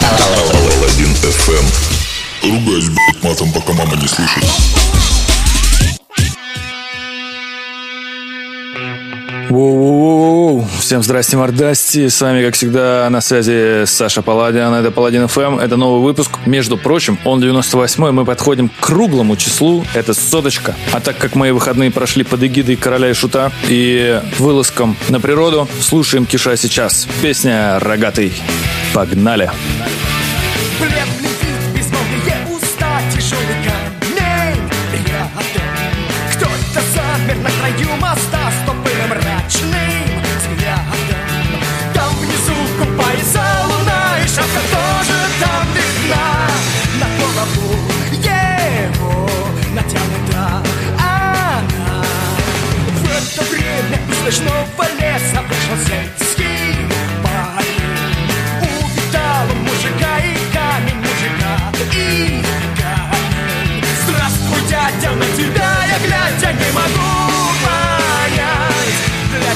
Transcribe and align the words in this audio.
Алладин 0.00 1.12
FM. 1.22 1.64
Ругаюсь, 2.42 2.88
блядь, 2.88 3.22
матом, 3.22 3.52
пока 3.52 3.72
мама 3.72 3.96
не 3.96 4.08
слышит. 4.08 4.44
Всем 9.52 11.02
здрасте, 11.02 11.36
мордасти. 11.36 12.08
С 12.08 12.20
вами, 12.22 12.42
как 12.42 12.54
всегда, 12.54 13.06
на 13.10 13.20
связи 13.20 13.84
Саша 13.84 14.22
Паладин. 14.22 14.72
Это 14.72 14.90
Паладин 14.90 15.28
ФМ. 15.28 15.58
Это 15.58 15.76
новый 15.76 16.02
выпуск. 16.02 16.30
Между 16.46 16.78
прочим, 16.78 17.18
он 17.24 17.40
98 17.40 18.12
мы 18.12 18.24
подходим 18.24 18.70
к 18.70 18.72
круглому 18.80 19.36
числу. 19.36 19.84
Это 19.92 20.14
соточка. 20.14 20.74
А 20.92 21.00
так 21.00 21.18
как 21.18 21.34
мои 21.34 21.50
выходные 21.50 21.90
прошли 21.90 22.24
под 22.24 22.42
эгидой 22.42 22.76
короля 22.76 23.10
и 23.10 23.12
шута 23.12 23.52
и 23.68 24.22
вылазком 24.38 24.96
на 25.10 25.20
природу, 25.20 25.68
слушаем 25.80 26.24
Киша 26.24 26.56
сейчас. 26.56 27.06
Песня 27.20 27.78
«Рогатый». 27.78 28.32
Погнали! 28.94 29.50
Бледный 30.80 31.21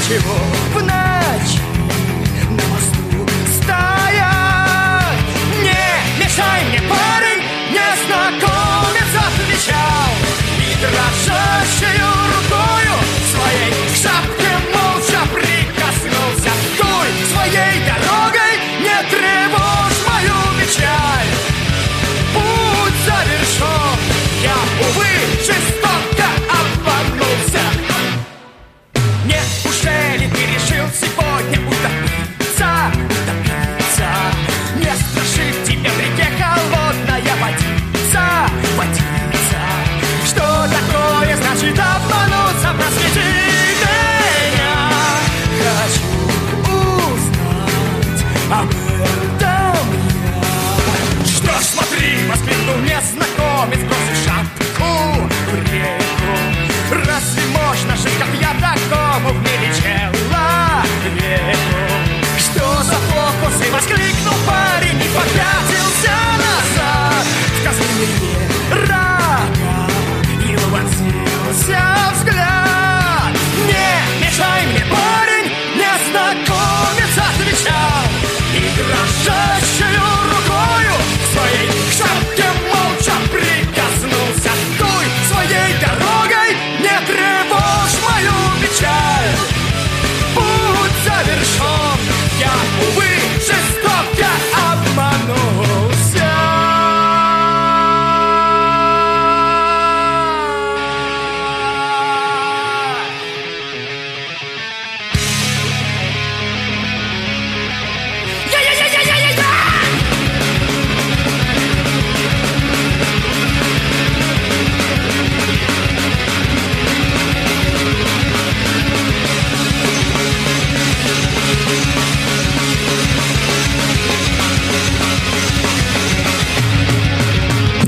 для 0.08 0.18
чего 0.18 0.55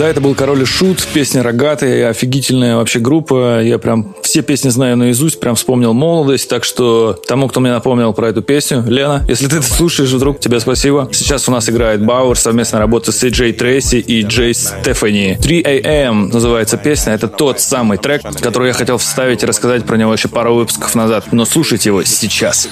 это 0.09 0.21
был 0.21 0.35
Король 0.35 0.63
и 0.63 0.65
Шут, 0.65 1.07
песня 1.13 1.43
«Рогатая», 1.43 2.09
офигительная 2.09 2.77
вообще 2.77 2.99
группа. 2.99 3.63
Я 3.63 3.79
прям 3.79 4.15
все 4.23 4.43
песни 4.43 4.71
знаю 4.71 4.97
наизусть, 4.97 5.39
прям 5.39 5.55
вспомнил 5.55 5.93
молодость. 5.93 6.49
Так 6.49 6.65
что 6.65 7.13
тому, 7.27 7.49
кто 7.49 7.61
мне 7.61 7.73
напомнил 7.73 8.13
про 8.13 8.29
эту 8.29 8.43
песню, 8.43 8.85
Лена, 8.87 9.25
если 9.29 9.49
ты 9.49 9.57
это 9.57 9.67
слушаешь 9.67 10.11
вдруг, 10.11 10.41
тебе 10.41 10.61
спасибо. 10.61 11.09
Сейчас 11.13 11.49
у 11.49 11.53
нас 11.53 11.69
играет 11.69 12.05
Бауэр, 12.05 12.39
совместная 12.39 12.81
работа 12.81 13.13
с 13.13 13.23
Джей 13.23 13.53
Трейси 13.53 13.97
и 13.97 14.23
Джей 14.23 14.55
Стефани. 14.55 15.37
3 15.43 15.63
AM 15.63 16.33
называется 16.33 16.79
песня. 16.79 17.13
Это 17.13 17.29
тот 17.29 17.61
самый 17.61 17.99
трек, 17.99 18.23
который 18.41 18.69
я 18.69 18.75
хотел 18.75 18.97
вставить 18.99 19.43
и 19.43 19.47
рассказать 19.47 19.85
про 19.85 19.97
него 19.97 20.13
еще 20.13 20.29
пару 20.29 20.55
выпусков 20.55 20.95
назад. 20.95 21.27
Но 21.33 21.45
слушайте 21.45 21.91
его 21.91 22.03
сейчас. 22.05 22.69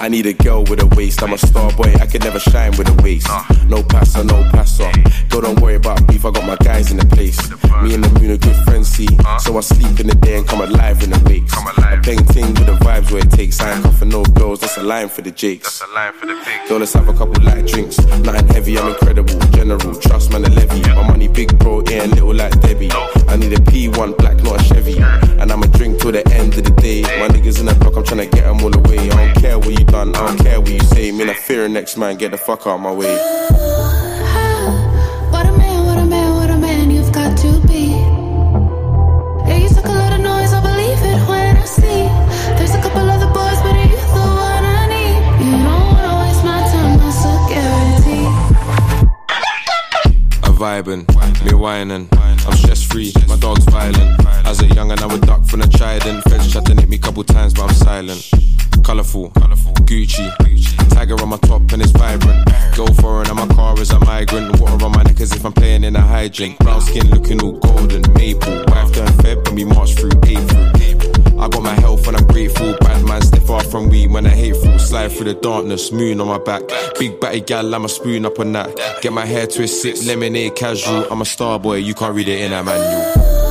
I 0.00 0.08
need 0.08 0.26
a 0.26 0.32
girl 0.32 0.64
with 0.64 0.82
a 0.82 0.86
waist. 0.96 1.22
I'm 1.22 1.32
a 1.32 1.38
star 1.38 1.70
boy. 1.76 1.94
I 2.00 2.06
could 2.06 2.24
never 2.24 2.40
shine 2.40 2.72
with 2.76 2.88
a 2.88 3.02
waist. 3.02 3.28
No 3.68 3.82
passer, 3.82 4.24
no 4.24 4.44
passer. 4.64 4.90
Girl, 5.28 5.42
don't 5.42 5.60
worry 5.60 5.76
about 5.76 6.06
beef. 6.08 6.24
I 6.24 6.30
got 6.30 6.46
my 6.46 6.56
guys 6.56 6.90
in 6.90 6.96
the 6.96 7.06
place. 7.06 7.38
Me 7.82 7.94
and 7.94 8.02
the 8.02 8.08
moon 8.18 8.30
are 8.30 8.36
good 8.36 8.56
friends, 8.64 8.88
see. 8.88 9.08
So 9.40 9.56
I 9.56 9.60
sleep 9.60 10.00
in 10.00 10.06
the 10.06 10.14
day 10.14 10.38
and 10.38 10.48
come 10.48 10.60
alive 10.60 11.02
in 11.02 11.10
the 11.10 11.20
wakes. 11.28 11.52
I 11.54 11.96
bang 11.96 12.24
ting 12.26 12.48
with 12.54 12.66
the 12.66 12.76
vibes 12.80 13.10
where 13.12 13.22
it 13.22 13.30
takes. 13.30 13.60
I 13.60 13.74
ain't 13.74 13.82
cuffing 13.82 14.08
no 14.08 14.24
girls. 14.24 14.60
That's 14.60 14.76
a 14.78 14.82
line 14.82 15.08
for 15.08 15.22
the 15.22 15.30
jakes. 15.30 15.82
Girl, 16.68 16.78
let's 16.78 16.92
have 16.94 17.08
a 17.08 17.12
couple 17.12 17.42
light 17.42 17.66
drinks. 17.66 17.98
Nothing 17.98 18.48
heavy. 18.48 18.78
I'm 18.78 18.88
incredible. 18.88 19.38
General. 19.50 19.94
Trust 20.00 20.32
man, 20.32 20.44
a 20.44 20.48
levy. 20.48 20.80
My 20.80 21.06
money 21.06 21.28
big, 21.28 21.58
bro. 21.58 21.82
Ain't 21.88 22.14
little 22.14 22.34
like 22.34 22.58
Debbie. 22.60 22.90
I 23.28 23.36
need 23.36 23.52
a 23.52 23.62
P1 23.70 24.16
black, 24.18 24.42
not 24.42 24.60
a 24.60 24.64
Chevy. 24.64 24.98
And 25.40 25.52
I'ma 25.52 25.66
drink 25.78 26.00
till 26.00 26.12
the 26.12 26.26
end 26.32 26.54
of 26.56 26.64
the 26.64 26.70
day. 26.80 27.02
My 27.02 27.28
niggas 27.28 27.60
in 27.60 27.66
the 27.66 27.74
block. 27.74 27.96
I'm 27.96 28.04
tryna 28.04 28.30
get 28.30 28.44
them 28.44 28.60
all 28.62 28.74
away. 28.74 29.10
I 29.10 29.26
don't 29.26 29.34
care 29.42 29.58
what 29.58 29.78
you 29.78 29.84
done. 29.84 30.14
I 30.14 30.26
don't 30.26 30.38
care 30.38 30.60
what 30.60 30.70
you 30.70 30.80
say. 30.80 31.10
Me 31.12 31.24
not 31.24 31.36
fear 31.36 31.68
next 31.68 31.96
man. 31.96 32.16
Get 32.16 32.30
the 32.30 32.38
fuck 32.38 32.66
out 32.66 32.78
my 32.78 32.92
way. 32.92 33.93
Vibing, 50.84 51.44
me 51.44 51.54
whining. 51.54 52.08
I'm 52.12 52.56
stress 52.56 52.82
free, 52.82 53.12
my 53.28 53.36
dog's 53.36 53.64
violent. 53.64 54.26
As 54.46 54.60
a 54.62 54.66
young 54.66 54.90
and 54.90 55.00
I 55.00 55.06
would 55.06 55.22
duck 55.22 55.44
from 55.44 55.60
the 55.60 55.66
trident. 55.66 56.22
Feds 56.24 56.52
tried 56.52 56.66
to 56.66 56.74
nick 56.74 56.88
me 56.88 56.98
couple 56.98 57.24
times, 57.24 57.54
but 57.54 57.64
I'm 57.64 57.74
silent. 57.74 58.30
Colorful, 58.84 59.30
Gucci, 59.86 60.90
Tiger 60.90 61.20
on 61.22 61.30
my 61.30 61.38
top 61.38 61.62
and 61.72 61.82
it's 61.82 61.92
vibrant. 61.92 62.48
Go 62.76 62.86
foreign 62.86 63.28
and 63.28 63.36
my 63.36 63.46
car 63.54 63.78
is 63.80 63.90
a 63.90 64.00
migrant. 64.00 64.60
Water 64.60 64.84
on 64.84 64.92
my 64.92 65.02
neck 65.02 65.20
as 65.20 65.32
if 65.32 65.44
I'm 65.44 65.52
playing 65.52 65.84
in 65.84 65.96
a 65.96 66.00
hydrant. 66.00 66.58
Brown 66.58 66.80
skin 66.80 67.08
looking 67.10 67.42
all 67.42 67.52
golden, 67.52 68.02
maple. 68.14 68.64
Wife 68.68 68.92
turned 68.92 69.10
Feb 69.20 69.46
and 69.48 69.56
we 69.56 69.64
march 69.64 69.94
through 69.94 70.12
April. 70.26 71.03
I 71.38 71.48
got 71.48 71.62
my 71.62 71.74
health 71.80 72.06
and 72.08 72.16
I'm 72.16 72.26
grateful. 72.26 72.74
Bad 72.80 73.04
man, 73.04 73.22
stay 73.22 73.40
far 73.40 73.62
from 73.62 73.88
weed 73.88 74.10
when 74.10 74.26
I 74.26 74.30
hateful. 74.30 74.78
Slide 74.78 75.12
through 75.12 75.26
the 75.26 75.34
darkness, 75.34 75.92
moon 75.92 76.20
on 76.20 76.28
my 76.28 76.38
back. 76.38 76.62
Big 76.98 77.20
batty 77.20 77.40
gal, 77.40 77.74
I'm 77.74 77.84
a 77.84 77.88
spoon 77.88 78.24
up 78.24 78.38
on 78.38 78.52
that. 78.52 78.74
Get 79.02 79.12
my 79.12 79.26
hair 79.26 79.46
twisted, 79.46 80.04
lemonade 80.06 80.56
casual. 80.56 81.06
I'm 81.10 81.20
a 81.20 81.24
star 81.24 81.58
boy, 81.58 81.76
you 81.76 81.94
can't 81.94 82.14
read 82.14 82.28
it 82.28 82.40
in 82.40 82.52
a 82.52 82.62
manual. 82.62 83.43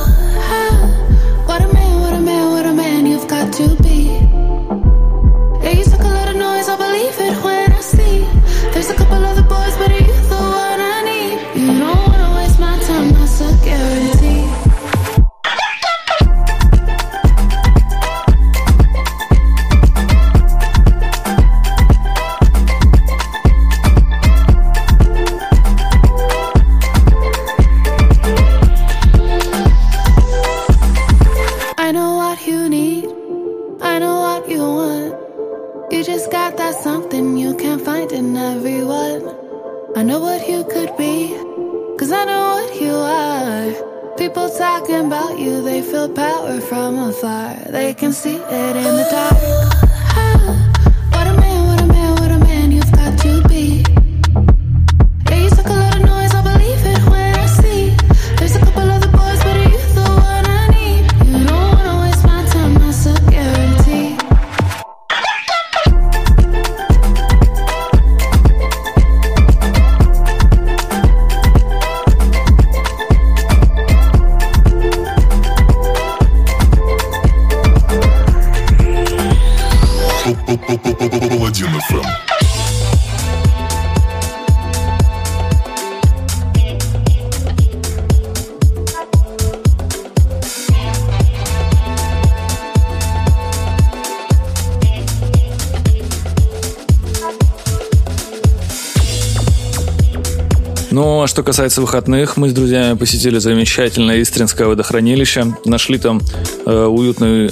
А 101.24 101.26
что 101.26 101.42
касается 101.42 101.80
выходных, 101.80 102.36
мы 102.36 102.50
с 102.50 102.52
друзьями 102.52 102.98
посетили 102.98 103.38
замечательное 103.38 104.20
Истринское 104.20 104.66
водохранилище. 104.66 105.54
Нашли 105.64 105.96
там 105.96 106.20
э, 106.66 106.84
уютный 106.84 107.50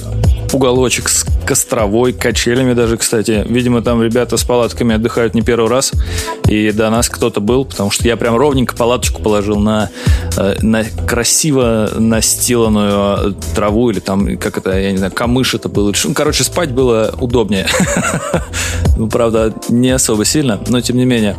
уголочек 0.53 1.09
с 1.09 1.25
костровой, 1.43 2.13
качелями 2.13 2.73
даже, 2.73 2.97
кстати. 2.97 3.43
Видимо, 3.49 3.81
там 3.81 4.03
ребята 4.03 4.37
с 4.37 4.43
палатками 4.43 4.93
отдыхают 4.93 5.33
не 5.33 5.41
первый 5.41 5.71
раз. 5.71 5.91
И 6.47 6.71
до 6.71 6.91
нас 6.91 7.09
кто-то 7.09 7.41
был, 7.41 7.65
потому 7.65 7.89
что 7.89 8.07
я 8.07 8.15
прям 8.15 8.35
ровненько 8.35 8.75
палаточку 8.75 9.23
положил 9.23 9.57
на, 9.57 9.89
э, 10.37 10.57
на 10.61 10.83
красиво 10.83 11.89
настиланную 11.97 13.35
траву 13.55 13.89
или 13.89 13.99
там, 13.99 14.37
как 14.37 14.59
это, 14.59 14.77
я 14.77 14.91
не 14.91 14.97
знаю, 14.97 15.11
камыш 15.11 15.55
это 15.55 15.67
было. 15.67 15.91
Ну, 16.03 16.13
короче, 16.13 16.43
спать 16.43 16.71
было 16.71 17.15
удобнее. 17.19 17.67
Ну, 18.95 19.09
правда, 19.09 19.51
не 19.69 19.89
особо 19.89 20.23
сильно, 20.23 20.59
но 20.67 20.79
тем 20.79 20.97
не 20.97 21.05
менее 21.05 21.35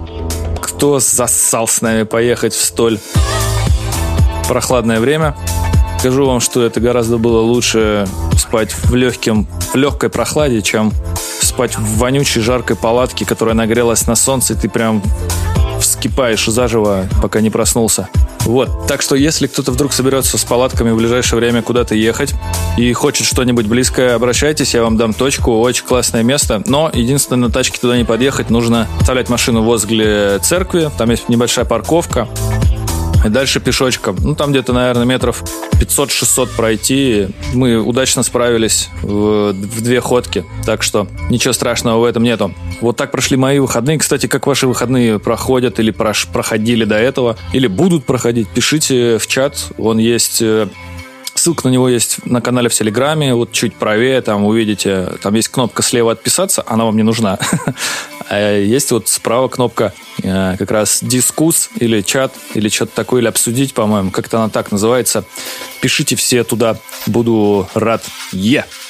кто 0.76 0.99
засал 0.99 1.69
с 1.69 1.81
нами 1.82 2.03
поехать 2.03 2.53
в 2.53 2.62
столь 2.62 2.99
прохладное 4.49 4.99
время. 4.99 5.37
Скажу 6.00 6.26
вам, 6.26 6.41
что 6.41 6.65
это 6.65 6.81
гораздо 6.81 7.17
было 7.17 7.41
лучше 7.41 8.09
спать 8.37 8.73
в, 8.73 8.94
легком, 8.94 9.47
в 9.73 9.76
легкой 9.76 10.11
прохладе, 10.11 10.62
чем 10.62 10.93
спать 11.41 11.79
в 11.79 11.99
вонючей 11.99 12.43
жаркой 12.43 12.75
палатке, 12.75 13.25
которая 13.25 13.55
нагрелась 13.55 14.09
на 14.09 14.17
солнце, 14.17 14.55
и 14.55 14.56
ты 14.56 14.69
прям 14.69 15.00
вскипаешь 15.81 16.44
заживо, 16.44 17.06
пока 17.23 17.41
не 17.41 17.50
проснулся. 17.50 18.09
Вот, 18.44 18.87
так 18.87 19.00
что 19.02 19.17
если 19.17 19.46
кто-то 19.46 19.73
вдруг 19.73 19.93
соберется 19.93 20.37
с 20.37 20.44
палатками 20.44 20.91
в 20.91 20.96
ближайшее 20.96 21.38
время 21.38 21.62
куда-то 21.62 21.94
ехать 21.94 22.35
и 22.76 22.93
хочет 22.93 23.26
что-нибудь 23.26 23.67
близкое, 23.67 24.14
обращайтесь, 24.14 24.75
я 24.75 24.82
вам 24.82 24.96
дам 24.96 25.14
точку, 25.14 25.58
очень 25.61 25.85
классное 25.85 26.23
место. 26.23 26.62
Но 26.67 26.91
единственное, 26.93 27.49
на 27.49 27.50
тачке 27.50 27.79
туда 27.81 27.96
не 27.96 28.05
подъехать, 28.05 28.50
нужно 28.50 28.87
оставлять 29.00 29.29
машину 29.29 29.62
возле 29.62 30.38
церкви, 30.41 30.91
там 30.99 31.11
есть 31.11 31.29
небольшая 31.29 31.64
парковка, 31.64 32.29
и 33.25 33.29
дальше 33.29 33.61
пешочком. 33.61 34.17
Ну, 34.23 34.35
там 34.35 34.50
где-то, 34.50 34.73
наверное, 34.73 35.05
метров 35.05 35.43
500-600 35.73 36.49
пройти. 36.56 37.29
Мы 37.55 37.79
удачно 37.81 38.23
справились 38.23 38.88
в, 39.03 39.53
в 39.53 39.82
две 39.82 40.00
ходки. 40.00 40.44
Так 40.65 40.82
что 40.82 41.09
ничего 41.31 41.53
страшного 41.53 42.00
в 42.00 42.05
этом 42.05 42.23
нету. 42.23 42.55
Вот 42.81 42.97
так 42.97 43.11
прошли 43.11 43.37
мои 43.37 43.59
выходные. 43.59 43.99
Кстати, 43.99 44.26
как 44.26 44.47
ваши 44.47 44.67
выходные 44.67 45.19
проходят 45.19 45.81
или 45.81 45.93
прош- 45.93 46.31
проходили 46.32 46.85
до 46.85 46.97
этого, 46.97 47.37
или 47.53 47.67
будут 47.67 48.05
проходить, 48.05 48.49
пишите 48.49 49.19
в 49.19 49.27
чат. 49.27 49.73
Он 49.79 49.99
есть 49.99 50.43
э, 50.43 50.69
Ссылка 51.35 51.69
на 51.69 51.73
него 51.73 51.88
есть 51.88 52.25
на 52.25 52.41
канале 52.41 52.69
в 52.69 52.75
Телеграме, 52.75 53.35
вот 53.35 53.50
чуть 53.50 53.75
правее, 53.75 54.23
там 54.23 54.44
увидите, 54.44 55.11
там 55.20 55.35
есть 55.35 55.49
кнопка 55.49 55.82
слева 55.82 56.12
«Отписаться», 56.12 56.62
она 56.65 56.85
вам 56.85 56.97
не 56.97 57.03
нужна. 57.03 57.38
А 58.29 58.59
Есть 58.59 58.91
вот 58.91 59.09
справа 59.09 59.49
кнопка 59.49 59.93
э, 60.23 60.56
как 60.59 60.71
раз 60.71 61.00
«Дискус» 61.03 61.71
или 61.79 62.00
«Чат», 62.00 62.32
или 62.55 62.69
что-то 62.69 62.94
такое, 62.94 63.21
или 63.21 63.29
«Обсудить», 63.29 63.75
по-моему, 63.75 64.11
как-то 64.11 64.38
она 64.38 64.49
так 64.49 64.73
называется. 64.73 65.25
Пишите 65.81 66.17
все 66.17 66.44
туда, 66.44 66.79
буду 67.06 67.69
рад. 67.75 68.05
Е! 68.32 68.65
Паладин 68.65 68.84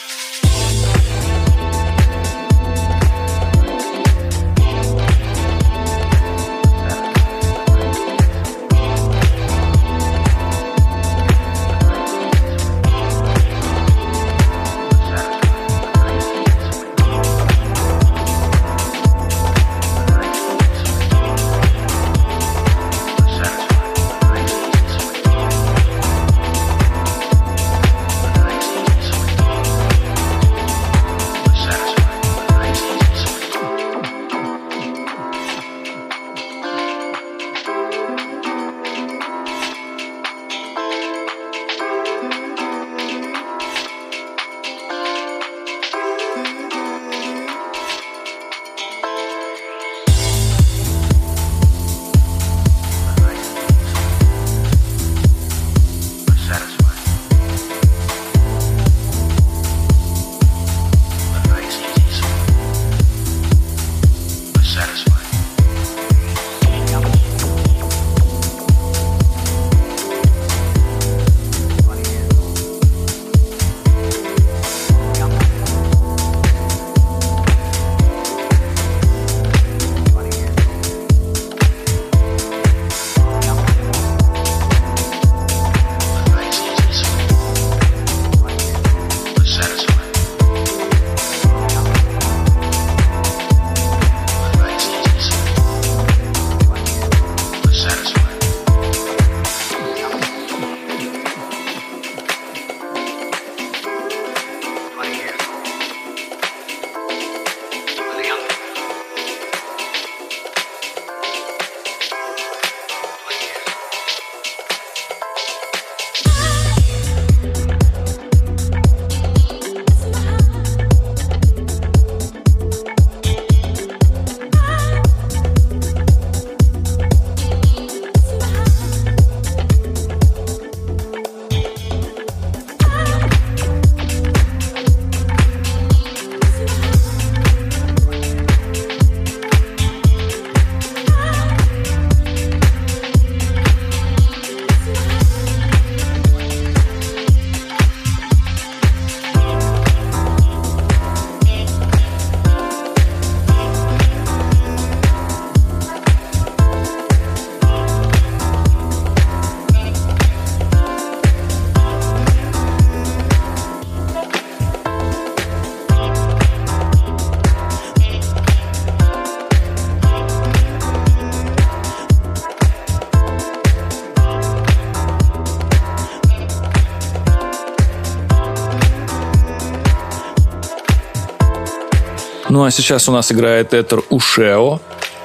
А 182.64 182.71
сейчас 182.71 183.11
у 183.11 183.12
нас 183.12 183.30
играет 183.30 183.75
Этер 183.75 184.02
Ушео. 184.09 184.80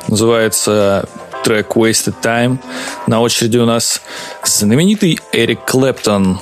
Называется 0.10 1.08
трек 1.42 1.78
Wasted 1.78 2.16
Time. 2.22 2.58
На 3.08 3.22
очереди 3.22 3.58
у 3.58 3.66
нас 3.66 4.02
знаменитый 4.44 5.22
Эрик 5.32 5.64
Клэптон. 5.64 6.38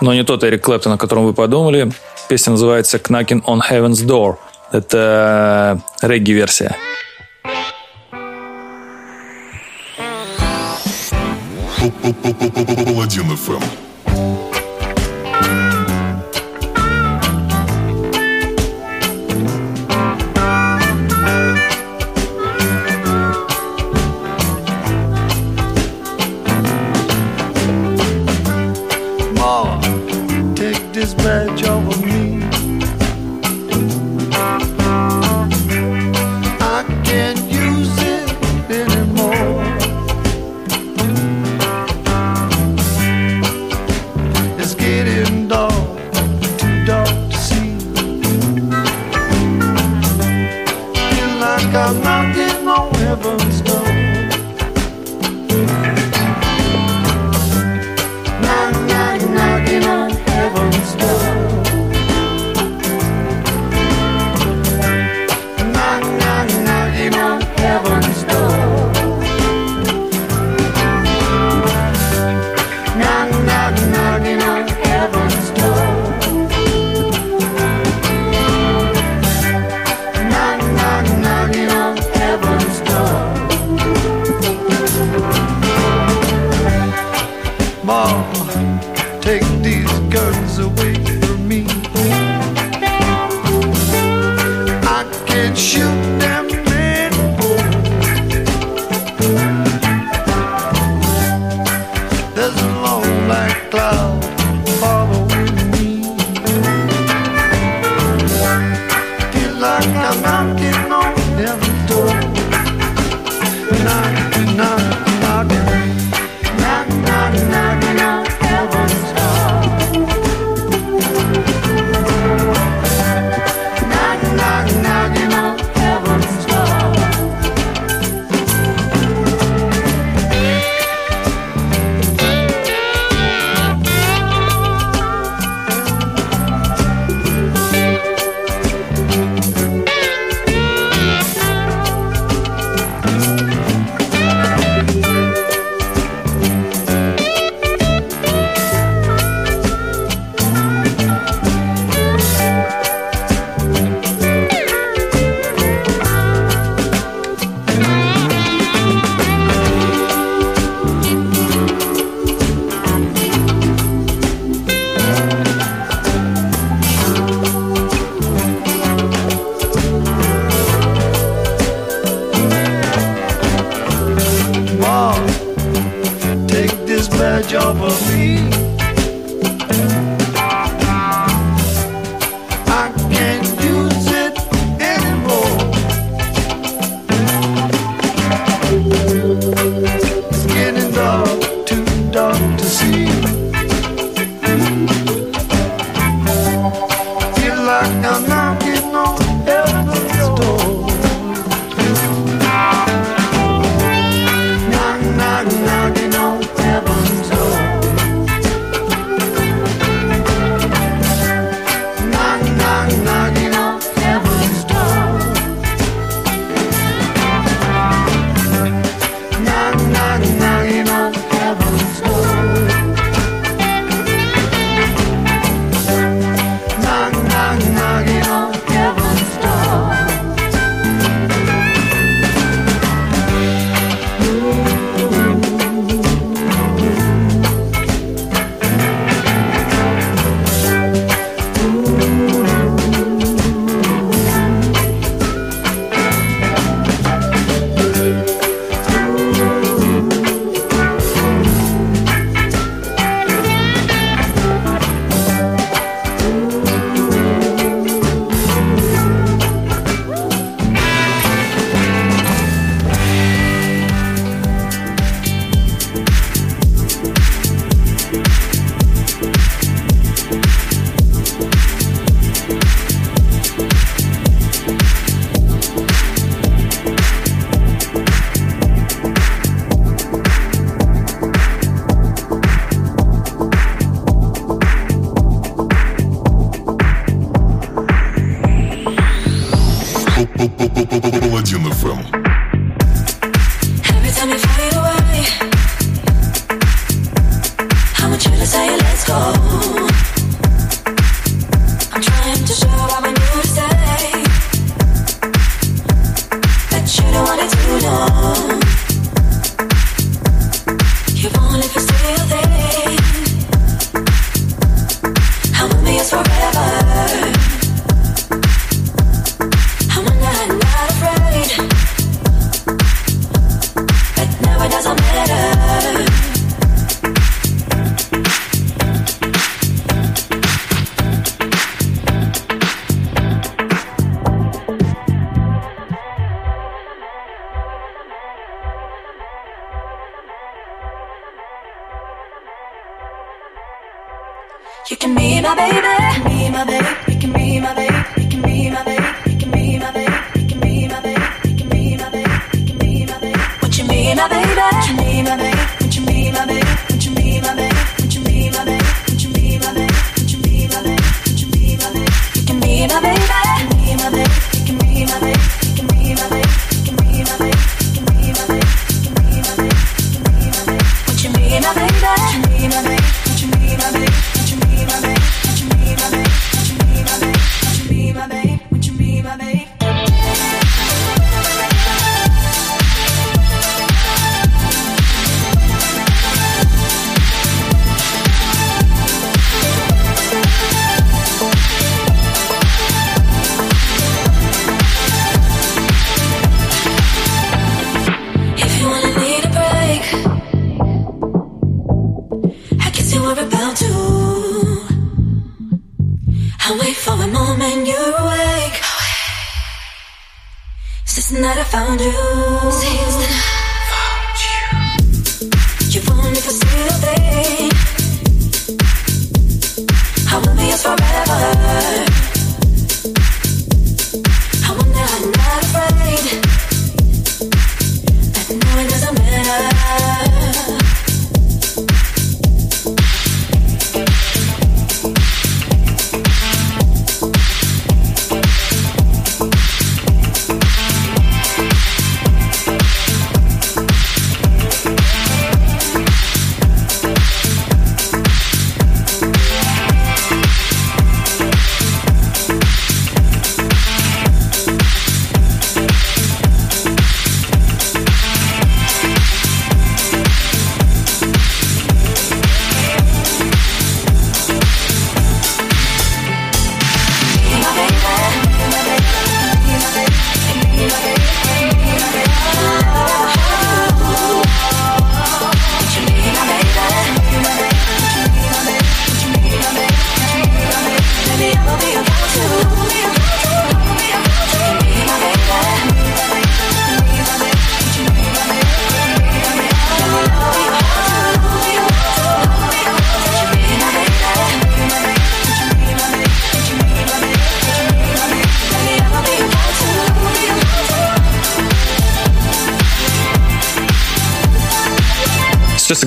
Но 0.00 0.14
не 0.14 0.22
тот 0.22 0.44
Эрик 0.44 0.62
Клэптон, 0.62 0.92
о 0.92 0.96
котором 0.96 1.24
вы 1.24 1.34
подумали. 1.34 1.90
Песня 2.28 2.52
называется 2.52 2.98
Knocking 2.98 3.42
on 3.46 3.60
Heaven's 3.68 4.06
Door. 4.06 4.36
Это 4.70 5.80
э, 6.02 6.06
регги-версия. 6.06 6.76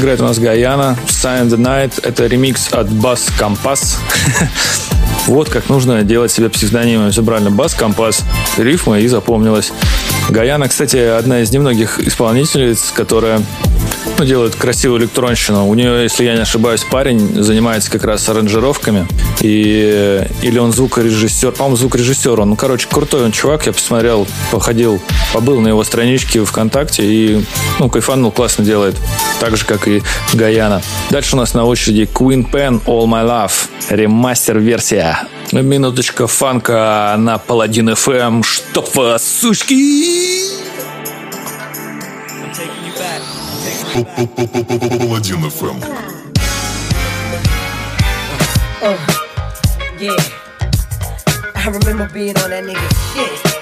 Играет 0.05 0.21
у 0.21 0.25
нас 0.25 0.37
Гаяна, 0.37 0.95
Sign 1.07 1.47
the 1.47 1.57
Night. 1.57 1.99
Это 2.03 2.27
ремикс 2.27 2.71
от 2.71 2.87
Bass 2.87 3.31
Compass. 3.39 3.97
Вот 5.25 5.49
как 5.49 5.69
нужно 5.69 6.03
делать 6.03 6.31
себе 6.31 6.49
псевдонимы. 6.49 7.09
Все 7.09 7.23
правильно, 7.23 7.49
Бас 7.49 7.73
Компас, 7.73 8.23
рифма 8.57 8.99
и 8.99 9.07
запомнилась. 9.07 9.71
Гаяна, 10.29 10.67
кстати, 10.67 10.97
одна 10.97 11.41
из 11.41 11.51
немногих 11.51 11.99
исполнительниц, 11.99 12.91
которая 12.95 13.41
ну, 14.19 14.25
делает 14.25 14.55
красивую 14.55 15.01
электронщину. 15.01 15.67
У 15.67 15.73
нее, 15.73 16.03
если 16.03 16.25
я 16.25 16.35
не 16.35 16.41
ошибаюсь, 16.41 16.83
парень 16.83 17.41
занимается 17.41 17.89
как 17.89 18.03
раз 18.03 18.29
аранжировками. 18.29 19.07
И, 19.41 20.23
или 20.43 20.59
он 20.59 20.71
звукорежиссер. 20.71 21.53
По-моему, 21.53 21.77
звукорежиссер 21.77 22.39
он. 22.39 22.51
Ну, 22.51 22.55
короче, 22.55 22.87
крутой 22.89 23.25
он 23.25 23.31
чувак. 23.31 23.65
Я 23.65 23.73
посмотрел, 23.73 24.27
походил, 24.51 25.01
побыл 25.35 25.59
на 25.59 25.67
его 25.67 25.83
страничке 25.83 26.45
ВКонтакте 26.45 27.03
и, 27.03 27.43
ну, 27.79 27.89
кайфанул, 27.89 28.31
классно 28.31 28.63
делает. 28.63 28.95
Так 29.41 29.57
же, 29.57 29.65
как 29.65 29.85
и 29.85 30.01
Гаяна. 30.33 30.81
Дальше 31.09 31.35
у 31.35 31.37
нас 31.37 31.53
на 31.53 31.65
очереди 31.65 32.09
Queen 32.13 32.49
Pen 32.49 32.81
All 32.85 33.05
My 33.05 33.27
Love. 33.27 33.51
Ремастер-версия. 33.89 35.27
Минуточка 35.51 36.27
фанка 36.27 37.15
на 37.17 37.37
Паладин 37.37 37.89
FM. 37.89 38.43
Чтоб 38.43 38.95
вас, 38.95 39.25
сучки! 39.41 40.39
Паладин 43.93 45.43
FM. 45.43 45.83
Yeah. 49.99 50.15
I 51.55 51.67
remember 51.67 52.09
being 52.13 52.37
on 52.37 52.51
that 52.51 52.63
nigga 52.63 52.89
shit. 53.13 53.54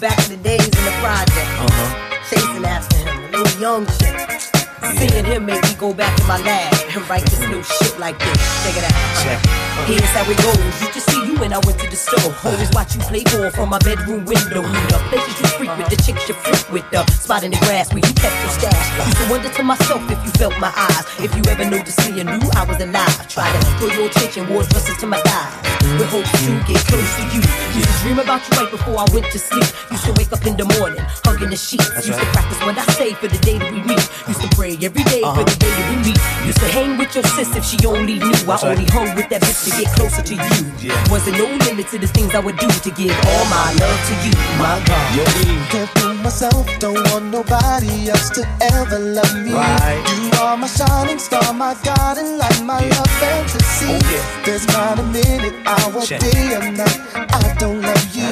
Back 0.00 0.30
in 0.30 0.38
the 0.38 0.42
days 0.42 0.64
in 0.64 0.70
the 0.70 0.96
project. 1.02 1.36
Uh-huh. 1.36 2.24
Chasing 2.30 2.64
after 2.64 2.96
him, 2.96 3.34
a 3.34 3.36
little 3.36 3.60
young 3.60 3.86
shit. 3.98 4.59
Seeing 4.98 5.24
him 5.24 5.46
make 5.46 5.62
me 5.62 5.74
go 5.78 5.94
back 5.94 6.16
to 6.18 6.24
my 6.24 6.38
lab 6.42 6.74
and 6.94 7.08
write 7.08 7.24
this 7.26 7.40
new 7.48 7.62
shit 7.62 7.98
like 7.98 8.18
this. 8.18 8.38
Check 8.64 8.76
it 8.76 8.84
out. 8.84 9.86
Here's 9.86 10.12
how 10.12 10.28
it 10.30 10.36
goes. 10.42 10.80
Used 10.80 10.92
to 10.92 11.00
see 11.00 11.26
you 11.26 11.38
when 11.38 11.52
I 11.52 11.58
went 11.64 11.78
to 11.80 11.88
the 11.88 11.96
store. 11.96 12.34
Always 12.44 12.70
watch 12.72 12.94
you 12.94 13.00
play 13.02 13.24
ball 13.24 13.50
from 13.50 13.70
my 13.70 13.78
bedroom 13.78 14.24
window. 14.24 14.62
The 14.62 14.98
places 15.08 15.40
you 15.40 15.46
frequent, 15.56 15.88
the 15.90 15.96
chicks 15.96 16.28
you 16.28 16.34
freak 16.34 16.64
with, 16.72 16.90
the 16.90 17.06
spot 17.12 17.44
in 17.44 17.50
the 17.50 17.58
grass 17.58 17.92
where 17.92 18.04
you 18.04 18.14
kept 18.14 18.36
your 18.42 18.52
stash. 18.52 19.06
Used 19.06 19.18
to 19.18 19.30
wonder 19.30 19.48
to 19.48 19.62
myself 19.62 20.02
if 20.10 20.18
you 20.24 20.30
felt 20.32 20.58
my 20.60 20.72
eyes. 20.76 21.04
If 21.18 21.34
you 21.36 21.42
ever 21.50 21.64
noticed 21.64 21.98
me 22.10 22.20
and 22.20 22.28
knew 22.28 22.50
I 22.54 22.64
was 22.64 22.80
alive. 22.80 23.28
Try 23.28 23.50
to 23.50 23.58
throw 23.78 23.88
your 23.88 24.06
attention, 24.10 24.48
wore 24.48 24.64
dresses 24.64 24.96
to 24.98 25.06
my 25.06 25.20
thighs. 25.22 25.70
with 25.98 26.10
hopes 26.10 26.30
to 26.44 26.52
get 26.68 26.80
close 26.86 27.10
to 27.16 27.22
you. 27.32 27.40
Used 27.74 27.88
to 27.88 27.96
dream 28.02 28.18
about 28.18 28.42
you 28.44 28.52
right 28.58 28.70
before 28.70 28.98
I 28.98 29.06
went 29.12 29.26
to 29.32 29.38
sleep. 29.38 29.64
Used 29.90 30.04
to 30.04 30.12
wake 30.18 30.32
up 30.32 30.44
in 30.46 30.56
the 30.56 30.66
morning, 30.78 31.02
hugging 31.24 31.50
the 31.50 31.56
sheets. 31.56 31.88
Used 32.06 32.18
to 32.18 32.26
practice 32.36 32.60
what 32.60 32.76
I 32.76 32.84
say 32.94 33.14
for 33.14 33.28
the 33.28 33.38
day 33.38 33.58
that 33.58 33.72
we 33.72 33.82
meet. 33.82 34.04
Used 34.28 34.42
to 34.42 34.48
pray 34.56 34.76
every 34.82 35.04
day 35.04 35.20
for 35.22 35.44
the 35.44 35.56
day 35.58 35.68
that 35.70 35.86
we 35.90 35.96
meet. 36.10 36.20
Used 36.46 36.58
to 36.60 36.68
hang 36.72 36.96
with 36.98 37.14
your 37.14 37.24
sis 37.24 37.54
if 37.56 37.64
she 37.64 37.76
only 37.86 38.18
knew. 38.18 38.40
I 38.48 38.58
only 38.64 38.86
hung 38.90 39.14
with 39.14 39.28
that 39.30 39.42
bitch 39.42 39.64
to 39.66 39.70
get 39.76 39.88
closer 39.96 40.22
to 40.22 40.34
you. 40.34 40.92
Wasn't 41.10 41.36
no 41.36 41.46
limit 41.66 41.88
to 41.88 41.98
the 41.98 42.06
things 42.08 42.34
I 42.34 42.40
would 42.40 42.56
do 42.58 42.68
to 42.68 42.90
give 42.90 43.12
all 43.28 43.44
my 43.52 43.68
love 43.80 44.00
to 44.08 44.14
you, 44.24 44.34
my 44.58 44.76
God. 44.86 45.06
Can't 45.70 45.88
fool 45.98 46.14
myself, 46.14 46.66
don't 46.78 46.98
want 47.12 47.26
nobody 47.30 48.08
else 48.10 48.30
to 48.30 48.42
ever 48.74 48.98
love 48.98 49.34
me. 49.44 49.50
You 49.52 50.30
are 50.40 50.56
my 50.56 50.66
shining 50.66 51.18
star, 51.18 51.52
my 51.52 51.76
guiding 51.84 52.38
light, 52.38 52.60
my 52.64 52.80
love 52.80 53.10
fantasy. 53.20 53.86
Oh, 53.92 54.42
There's 54.44 54.66
not 54.68 54.98
a 54.98 55.02
minute, 55.04 55.54
hour, 55.66 56.04
day, 56.06 56.56
or 56.56 56.64
night. 56.72 57.00
I 57.14 57.54
don't 57.58 57.80
love 57.82 58.06
you. 58.16 58.28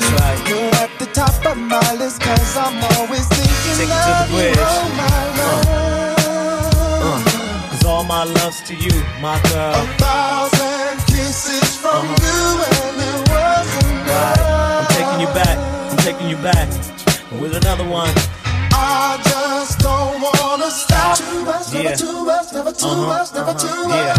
You're 0.48 0.74
at 0.82 0.90
the 0.98 1.06
top 1.12 1.34
of 1.46 1.56
my 1.56 1.94
list, 1.94 2.20
cause 2.22 2.56
I'm 2.56 2.76
always 2.96 3.26
thinking 3.28 3.76
Take 3.76 3.88
it 3.88 4.02
to 4.06 4.10
the 4.10 4.24
of 4.24 4.30
you. 4.30 4.36
bridge. 4.36 4.56
Oh, 4.58 4.88
my 4.96 5.38
love. 5.38 6.07
All 7.98 8.04
my 8.04 8.22
love's 8.22 8.60
to 8.68 8.76
you, 8.76 8.94
my 9.20 9.40
girl. 9.50 9.74
A 9.74 9.86
thousand 9.98 10.98
kisses 11.10 11.74
from 11.82 12.06
Uh-huh. 12.06 12.26
you, 12.26 12.42
and 12.70 12.96
it 13.10 13.18
wasn't 13.28 14.06
I'm 14.14 14.86
taking 14.94 15.20
you 15.26 15.26
back, 15.34 15.58
I'm 15.90 15.96
taking 16.06 16.28
you 16.30 16.36
back 16.36 16.68
with 17.42 17.56
another 17.56 17.82
one. 17.82 18.14
I 18.72 19.18
just 19.24 19.80
don't 19.80 20.22
wanna 20.22 20.70
stop. 20.70 21.18
Too 21.18 21.42
much, 21.44 21.72
never 21.72 21.88
Yeah. 21.90 21.96
too 21.96 22.24
much, 22.24 22.52
never 22.52 22.70
too 22.70 22.86
Uh-huh, 22.86 23.06
much, 23.18 23.34
never 23.34 23.50
uh-huh, 23.50 23.66
too 23.66 23.88
yeah. 23.90 24.14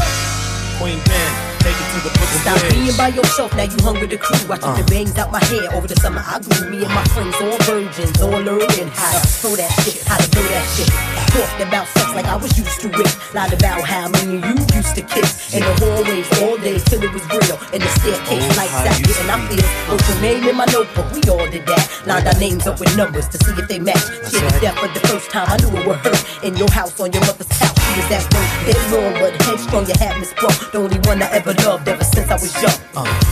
Queen 0.79 0.95
Pen, 1.03 1.59
take 1.59 1.75
it 1.75 1.87
to 1.91 1.99
the 2.07 2.11
Brooklyn 2.15 2.39
Stop 2.39 2.71
being 2.71 2.95
by 2.95 3.09
yourself, 3.11 3.51
now 3.51 3.67
you 3.67 3.75
hung 3.83 3.99
with 3.99 4.11
the 4.11 4.17
crew. 4.17 4.39
I 4.47 4.55
took 4.55 4.79
the 4.79 4.87
bangs 4.87 5.17
out 5.19 5.29
my 5.29 5.43
hair 5.51 5.67
over 5.75 5.91
the 5.91 5.95
summer. 5.99 6.23
I 6.23 6.39
grew 6.39 6.71
me 6.71 6.87
and 6.87 6.93
my 6.95 7.03
friends 7.11 7.35
all 7.35 7.59
virgins, 7.67 8.15
all 8.23 8.31
learning 8.31 8.87
how 8.95 9.19
to 9.19 9.27
throw 9.27 9.59
that 9.59 9.67
shit, 9.83 9.99
how 10.07 10.15
to 10.15 10.23
throw 10.31 10.39
that 10.47 10.63
shit. 10.71 10.87
Talked 11.35 11.59
about 11.59 11.83
sex 11.91 12.15
like 12.15 12.31
I 12.31 12.39
was 12.39 12.55
used 12.57 12.79
to 12.79 12.87
it. 12.87 13.11
Lied 13.35 13.51
about 13.51 13.83
how 13.83 14.07
many 14.07 14.39
you 14.39 14.55
used 14.71 14.95
to 14.95 15.03
kiss 15.03 15.51
in 15.51 15.59
the 15.59 15.73
hallways 15.83 16.31
all 16.39 16.55
day 16.63 16.79
till 16.79 17.03
it 17.03 17.11
was 17.11 17.27
real. 17.27 17.59
In 17.75 17.83
the 17.83 17.91
staircase, 17.99 18.39
oh, 18.39 18.55
lights 18.55 18.79
out, 18.79 18.95
getting 19.03 19.27
our 19.27 19.41
feels. 19.51 19.67
Wrote 19.91 20.05
your 20.07 20.19
name 20.23 20.43
in 20.47 20.55
my 20.55 20.65
notebook, 20.71 21.11
we 21.11 21.19
all 21.27 21.43
did 21.51 21.67
that. 21.67 21.83
Lined 22.07 22.23
our 22.23 22.39
names 22.39 22.65
up 22.71 22.79
with 22.79 22.95
numbers 22.95 23.27
to 23.35 23.37
see 23.43 23.51
if 23.51 23.67
they 23.67 23.83
match. 23.83 23.99
Shit 24.31 24.47
is 24.47 24.55
death 24.63 24.79
for 24.79 24.87
the 24.87 25.03
first 25.11 25.27
time, 25.29 25.51
I 25.51 25.59
knew 25.59 25.75
it 25.75 25.83
would 25.83 25.99
hurt. 26.07 26.23
In 26.39 26.55
your 26.55 26.71
house, 26.71 26.95
on 27.03 27.11
your 27.11 27.21
mother's 27.27 27.51
couch, 27.59 27.75
she 27.75 27.99
was 27.99 28.07
that 28.15 28.23
first 28.31 28.53
day 28.63 28.79
long, 28.95 29.11
but 29.19 29.35
headstrong, 29.43 29.83
you 29.83 29.97
had 29.99 30.15
me 30.17 30.23
sprung. 30.23 30.55
The 30.71 30.77
only 30.77 30.99
one 31.09 31.21
I 31.23 31.29
ever 31.31 31.53
loved 31.65 31.87
ever 31.87 32.03
since 32.03 32.29
I 32.29 32.35
was 32.35 32.53
young. 32.61 32.77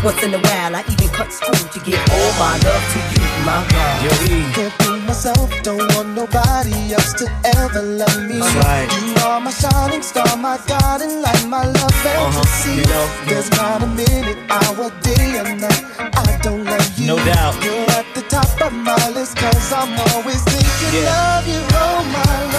Once 0.03 0.23
in 0.23 0.33
a 0.33 0.39
while, 0.39 0.75
I 0.75 0.81
even 0.89 1.09
cut 1.09 1.31
school 1.31 1.53
to 1.53 1.79
give 1.85 1.99
all 2.09 2.31
my 2.41 2.57
love 2.65 2.83
to 2.93 2.99
you, 3.13 3.25
my 3.45 3.61
God. 3.69 3.97
Yo, 4.01 4.11
E, 4.25 4.41
Can't 4.53 4.73
fool 4.81 4.97
myself, 5.05 5.49
don't 5.61 5.77
want 5.93 6.09
nobody 6.17 6.93
else 6.93 7.13
to 7.21 7.25
ever 7.61 7.81
love 7.81 8.17
me. 8.25 8.39
Right. 8.41 8.89
You 9.05 9.13
are 9.23 9.39
my 9.39 9.51
shining 9.51 10.01
star, 10.01 10.35
my 10.37 10.57
guiding 10.65 11.21
light, 11.21 11.45
my 11.47 11.63
love 11.65 11.93
fantasy. 12.01 12.71
Uh-huh. 12.71 12.81
You 12.81 12.85
know, 12.89 13.05
There's 13.29 13.51
not 13.51 13.83
a 13.83 13.87
minute, 13.87 14.37
hour, 14.49 14.89
day, 15.05 15.37
or 15.37 15.45
night. 15.55 15.83
I 16.17 16.39
don't 16.41 16.65
love 16.65 16.89
you. 16.97 17.05
No 17.07 17.17
doubt. 17.23 17.53
You're 17.63 17.85
at 18.01 18.05
the 18.15 18.23
top 18.33 18.49
of 18.65 18.73
my 18.73 18.97
list, 19.13 19.37
cause 19.37 19.71
I'm 19.73 19.93
always 20.13 20.41
thinking 20.43 21.03
Yeah. 21.05 21.37
of 21.39 21.47
you, 21.47 21.61
oh 21.61 22.01
my 22.01 22.33
love. 22.49 22.56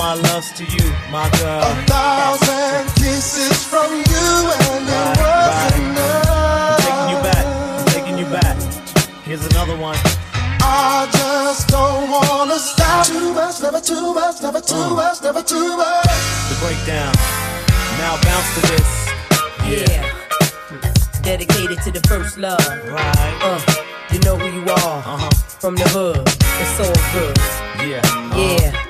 Cause 0.00 0.16
all 0.16 0.22
my 0.22 0.28
love's 0.28 0.50
to 0.52 0.64
you, 0.64 0.90
my 1.10 1.28
girl. 1.40 1.62
A 1.62 1.84
thousand 1.86 2.86
kisses 2.96 3.64
from 3.64 3.90
you, 3.92 4.52
and 4.60 4.88
it 4.88 4.92
Right, 4.92 5.18
was 5.18 5.72
right. 5.72 5.80
enough. 5.80 6.80
I'm 6.80 6.86
taking 6.86 7.16
you 7.16 7.22
back, 7.22 7.46
I'm 7.78 7.86
taking 7.86 8.18
you 8.18 8.26
back. 8.26 8.56
Here's 9.24 9.46
another 9.46 9.76
one. 9.76 9.96
I 10.62 11.08
just 11.12 11.68
don't 11.68 12.10
wanna 12.10 12.58
stop. 12.58 13.06
Too 13.06 13.32
much, 13.32 13.60
never 13.62 13.80
too 13.80 14.14
much, 14.14 14.42
never 14.42 14.60
too 14.60 14.74
Uh. 14.74 14.90
much, 14.94 15.22
never 15.22 15.42
too 15.42 15.76
much. 15.76 16.04
The 16.48 16.56
breakdown. 16.60 17.14
Now 17.98 18.16
bounce 18.22 18.54
to 18.54 18.60
this. 18.66 18.90
Yeah. 19.66 20.04
Dedicated 21.22 21.80
to 21.82 21.90
the 21.90 22.00
first 22.08 22.38
love. 22.38 22.58
Right. 22.88 23.34
Uh, 23.42 23.60
you 24.12 24.18
know 24.20 24.36
who 24.36 24.48
you 24.60 24.62
are. 24.68 24.98
Uh-huh. 25.04 25.30
From 25.60 25.76
the 25.76 25.88
hood. 25.90 26.26
It's 26.60 26.80
all 26.80 26.98
good. 27.12 27.38
Yeah. 27.86 28.02
Yeah. 28.36 28.89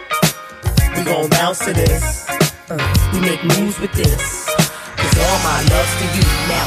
We 1.00 1.06
gon' 1.06 1.30
bounce 1.30 1.60
to 1.60 1.72
this. 1.72 2.28
Uh, 2.68 2.76
we 3.14 3.20
make 3.20 3.42
moves 3.42 3.80
with 3.80 3.90
this. 3.92 4.44
Cause 4.96 5.18
all 5.18 5.38
my 5.40 5.62
love's 5.72 5.94
to 5.96 6.04
you. 6.14 6.24
Now. 6.46 6.66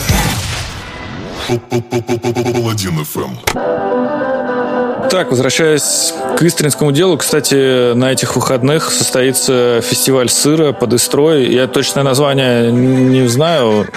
Так, 5.12 5.30
возвращаясь 5.30 6.14
к 6.36 6.42
Истринскому 6.42 6.92
делу, 6.92 7.18
кстати, 7.18 7.94
на 7.94 8.12
этих 8.12 8.36
выходных 8.36 8.92
состоится 8.92 9.82
фестиваль 9.82 10.30
сыра 10.30 10.72
под 10.72 10.94
Истрой. 10.94 11.54
Я 11.54 11.68
точное 11.68 12.04
название 12.04 12.72
не 12.72 13.28
знаю. 13.28 13.88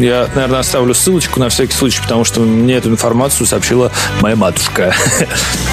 Я, 0.00 0.28
наверное, 0.34 0.60
оставлю 0.60 0.94
ссылочку 0.94 1.40
на 1.40 1.50
всякий 1.50 1.74
случай, 1.74 2.00
потому 2.02 2.24
что 2.24 2.40
мне 2.40 2.74
эту 2.74 2.88
информацию 2.88 3.46
сообщила 3.46 3.92
моя 4.20 4.36
матушка. 4.36 4.94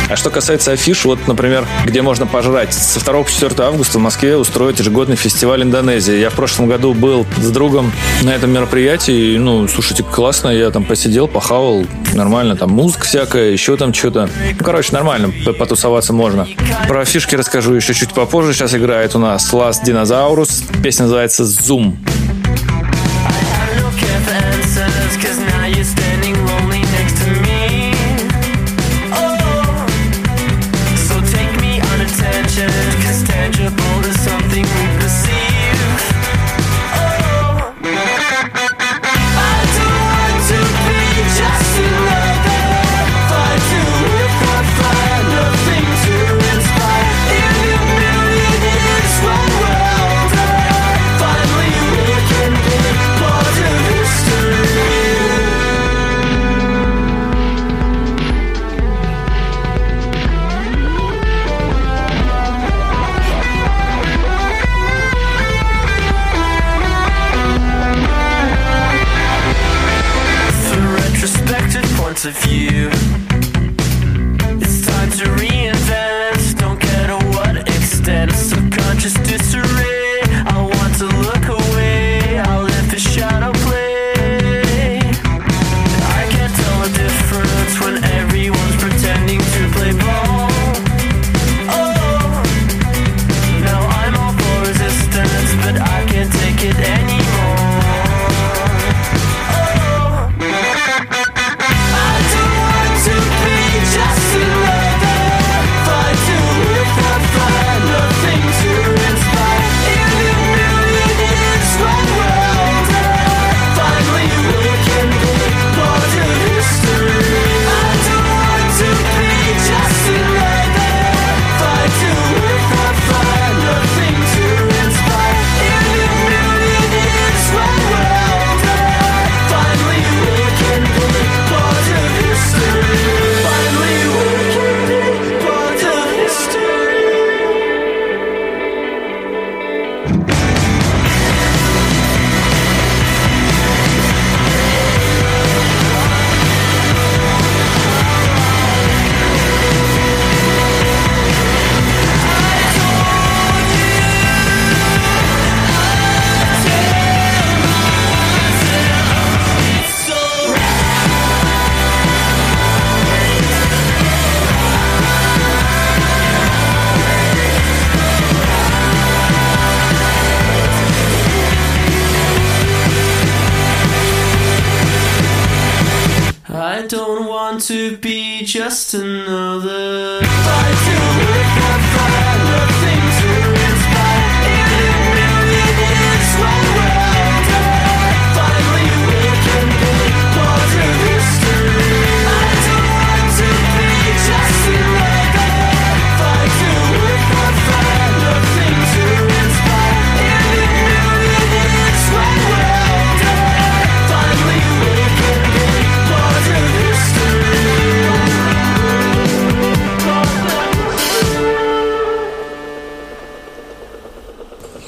А 0.10 0.16
что 0.16 0.30
касается 0.30 0.72
афиш, 0.72 1.04
вот, 1.04 1.28
например, 1.28 1.68
где 1.86 2.02
можно 2.02 2.26
пожрать. 2.26 2.74
Со 2.74 3.04
2 3.04 3.24
по 3.24 3.30
4 3.30 3.54
августа 3.62 3.98
в 3.98 4.02
Москве 4.02 4.38
устроят 4.38 4.80
ежегодный 4.80 5.18
фестиваль 5.18 5.64
Индонезии. 5.64 6.16
Я 6.16 6.30
в 6.30 6.34
прошлом 6.34 6.68
году 6.68 6.94
был 6.94 7.26
с 7.36 7.52
другом 7.52 7.92
на 8.24 8.30
этом 8.34 8.52
мероприятии. 8.52 9.34
И, 9.34 9.38
ну, 9.38 9.68
слушайте, 9.68 10.04
классно. 10.04 10.48
Я 10.48 10.72
там 10.72 10.86
посидел, 10.86 11.28
похавал. 11.28 11.86
Нормально. 12.14 12.56
Там 12.56 12.70
музыка 12.70 13.06
всякая, 13.06 13.52
еще 13.52 13.76
там 13.76 13.94
что-то. 13.94 14.30
Ну, 14.58 14.64
короче, 14.64 14.94
нормально. 14.94 15.30
Потусоваться 15.60 16.14
можно. 16.14 16.48
Про 16.88 17.04
фишки 17.04 17.36
расскажу 17.36 17.74
еще 17.74 17.94
чуть 17.94 18.14
попозже. 18.14 18.54
Сейчас 18.54 18.74
играет 18.76 19.14
у 19.14 19.20
нас 19.20 19.52
Last 19.52 19.84
Dinosaurus. 19.86 20.64
Песня 20.82 21.04
называется 21.04 21.44
«Zoom». 21.44 21.98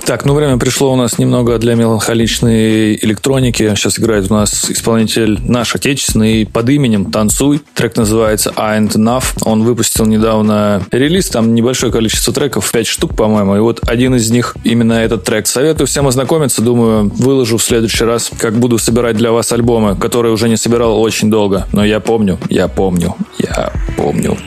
Так, 0.10 0.26
ну 0.26 0.34
время 0.34 0.58
пришло 0.58 0.91
у 0.91 0.95
нас 0.95 1.19
немного 1.19 1.60
для 1.60 1.76
меланхоличной 1.76 2.95
электроники. 2.95 3.76
Сейчас 3.76 4.00
играет 4.00 4.32
у 4.32 4.34
нас 4.34 4.65
исполнитель 4.72 5.39
наш 5.48 5.76
отечественный 5.76 6.48
под 6.48 6.67
именем 6.67 7.12
Танцуй. 7.12 7.62
Трек 7.76 7.95
называется 7.95 8.52
I 8.56 8.80
Ain't 8.80 8.95
Enough. 8.95 9.43
Он 9.43 9.62
выпустил 9.62 10.08
недавно 10.08 10.82
релиз, 10.89 11.30
там 11.30 11.54
небольшое 11.54 11.93
количество 11.93 12.34
треков, 12.34 12.72
5 12.72 12.88
штук, 12.88 13.15
по-моему. 13.15 13.56
И 13.56 13.60
вот 13.60 13.88
один 13.88 14.15
из 14.15 14.32
них 14.32 14.58
именно 14.63 14.93
этот 14.93 15.26
трек. 15.26 15.45
Советую 15.45 15.86
всем 15.86 16.08
ознакомиться. 16.08 16.63
Думаю, 16.63 17.12
выложу 17.13 17.60
в 17.60 17.63
следующий 17.63 18.04
раз, 18.04 18.32
как 18.36 18.58
буду 18.58 18.80
собирать 18.80 19.15
для 19.15 19.32
вас 19.32 19.52
альбомы, 19.52 19.95
которые 19.95 20.34
уже 20.34 20.50
не 20.50 20.58
собирал 20.58 21.00
очень 21.00 21.30
долго. 21.30 21.67
Но 21.72 21.86
я 21.86 22.00
помню, 22.00 22.39
я 22.50 22.67
помню, 22.67 23.15
я 23.38 23.72
помню. 23.95 24.39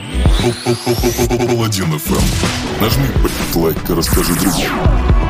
Нажми 2.81 3.05
лайк 3.55 3.77
и 3.89 3.93
расскажи 3.93 4.33
другим. 4.33 5.22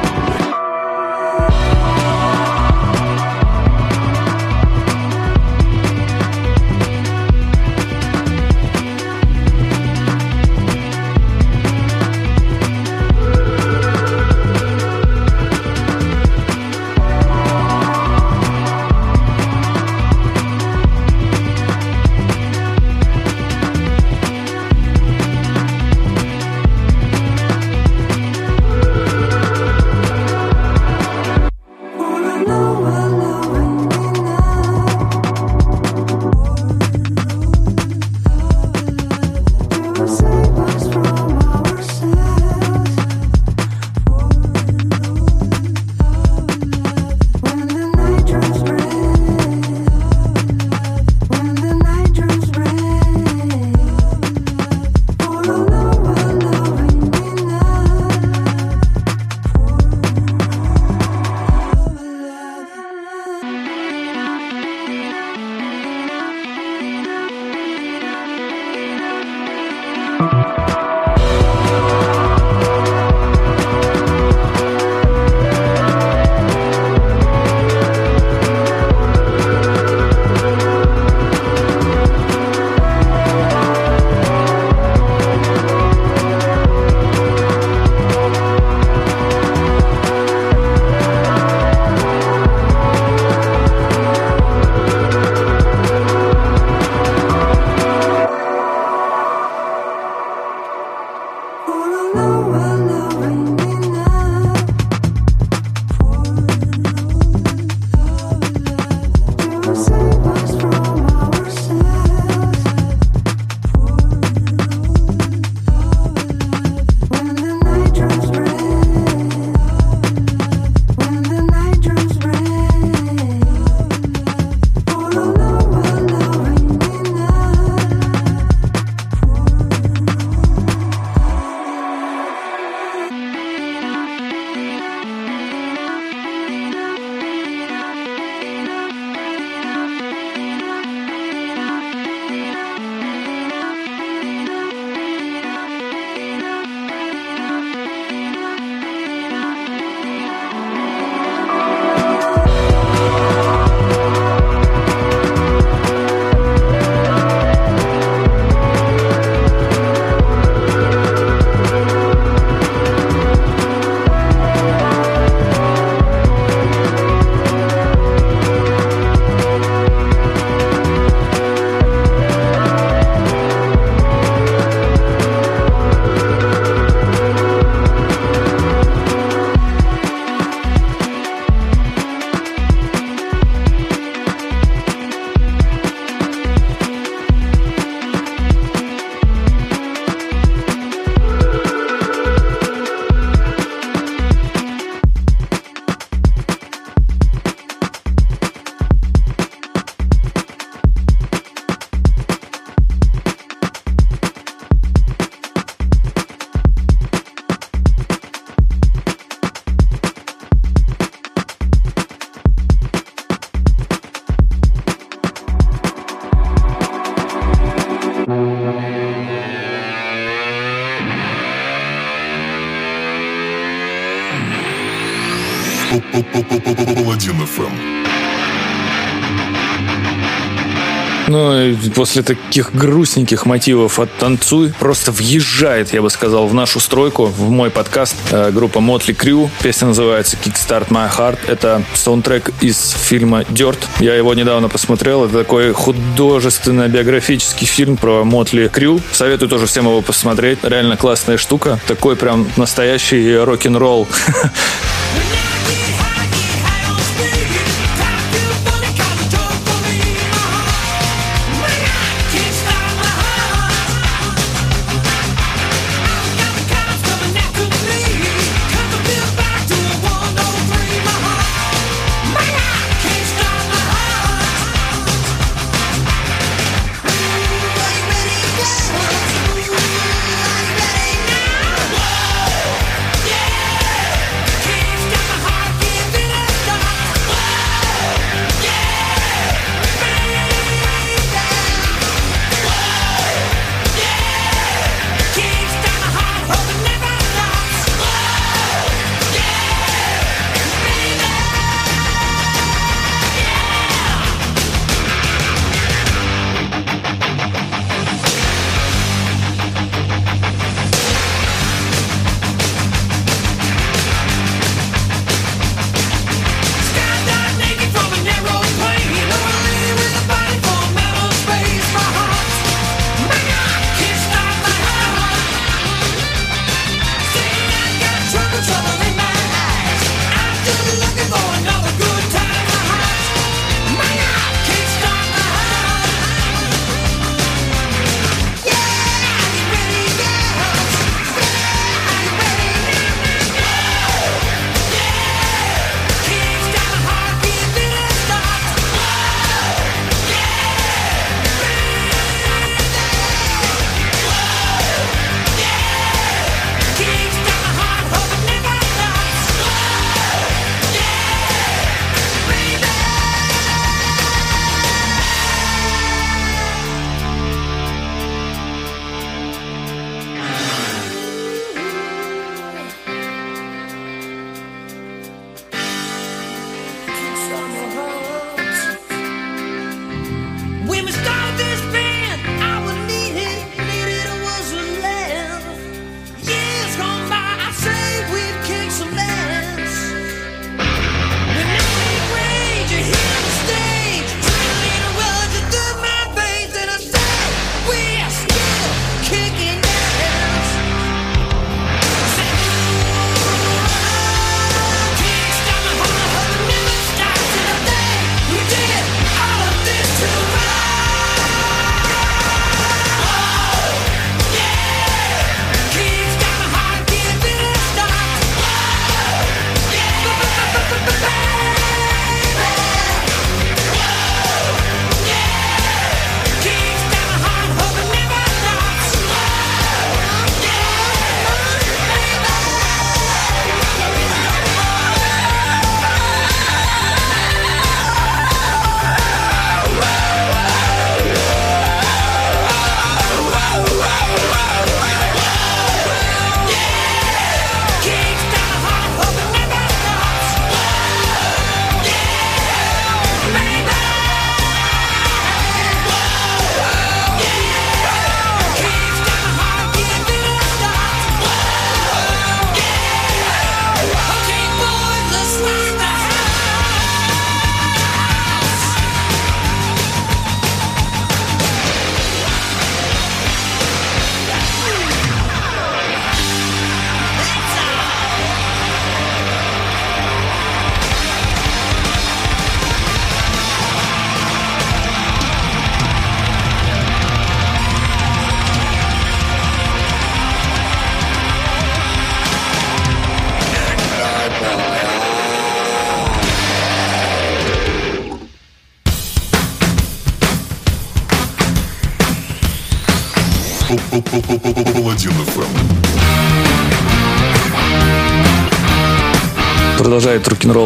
После 232.03 232.21
таких 232.21 232.75
грустненьких 232.75 233.45
мотивов 233.45 233.97
от 233.97 234.13
«Танцуй» 234.17 234.73
просто 234.77 235.13
въезжает, 235.13 235.93
я 235.93 236.01
бы 236.01 236.09
сказал, 236.09 236.47
в 236.47 236.53
нашу 236.53 236.81
стройку, 236.81 237.27
в 237.27 237.49
мой 237.49 237.69
подкаст 237.69 238.17
э, 238.31 238.51
группа 238.51 238.79
Motley 238.79 239.15
Crue. 239.15 239.49
Песня 239.61 239.87
называется 239.87 240.35
«Kickstart 240.35 240.89
My 240.89 241.09
Heart». 241.09 241.39
Это 241.47 241.81
саундтрек 241.93 242.51
из 242.59 242.89
фильма 242.89 243.43
«Dirt». 243.43 243.77
Я 244.01 244.15
его 244.15 244.33
недавно 244.33 244.67
посмотрел. 244.67 245.23
Это 245.23 245.37
такой 245.37 245.71
художественно-биографический 245.71 247.67
фильм 247.67 247.95
про 247.95 248.25
Мотли 248.25 248.67
Крю. 248.67 248.99
Советую 249.13 249.47
тоже 249.47 249.65
всем 249.65 249.85
его 249.85 250.01
посмотреть. 250.01 250.59
Реально 250.61 250.97
классная 250.97 251.37
штука. 251.37 251.79
Такой 251.87 252.17
прям 252.17 252.49
настоящий 252.57 253.37
рок-н-ролл. 253.37 254.09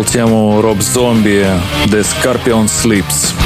тему 0.07 0.61
Роб 0.63 0.81
Зомби 0.81 1.45
The 1.87 2.05
Scorpion 2.05 2.67
Sleeps. 2.67 3.46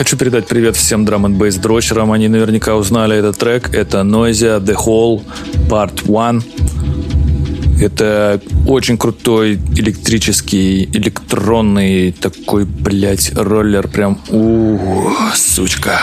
Хочу 0.00 0.16
передать 0.16 0.46
привет 0.46 0.76
всем 0.76 1.04
драм 1.04 1.26
н 1.26 1.34
бейс 1.34 1.56
дрочерам. 1.56 2.10
Они 2.10 2.26
наверняка 2.26 2.74
узнали 2.74 3.18
этот 3.18 3.36
трек. 3.36 3.74
Это 3.74 3.98
Noisia 3.98 4.58
The 4.58 4.74
Hall 4.74 5.22
Part 5.68 6.04
1. 6.08 7.82
Это 7.82 8.40
очень 8.66 8.96
крутой 8.96 9.60
электрический, 9.76 10.84
электронный 10.84 12.12
такой, 12.12 12.64
блядь, 12.64 13.32
роллер. 13.34 13.88
Прям, 13.88 14.18
у, 14.30 15.10
сучка. 15.34 16.00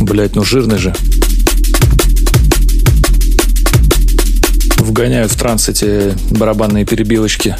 Блять, 0.00 0.34
ну 0.34 0.44
жирный 0.44 0.78
же. 0.78 0.94
вгоняют 4.92 5.32
в 5.32 5.36
транс 5.36 5.70
эти 5.70 6.14
барабанные 6.30 6.84
перебилочки. 6.84 7.56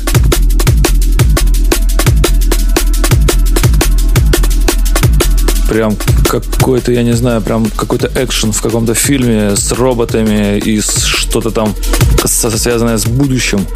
Прям 5.66 5.96
какой-то, 6.28 6.92
я 6.92 7.02
не 7.02 7.14
знаю, 7.14 7.40
прям 7.40 7.64
какой-то 7.70 8.10
экшен 8.14 8.52
в 8.52 8.60
каком-то 8.60 8.92
фильме 8.92 9.56
с 9.56 9.72
роботами 9.72 10.58
и 10.58 10.82
что-то 10.82 11.50
там 11.50 11.74
связанное 12.26 12.98
с 12.98 13.06
будущим. 13.06 13.66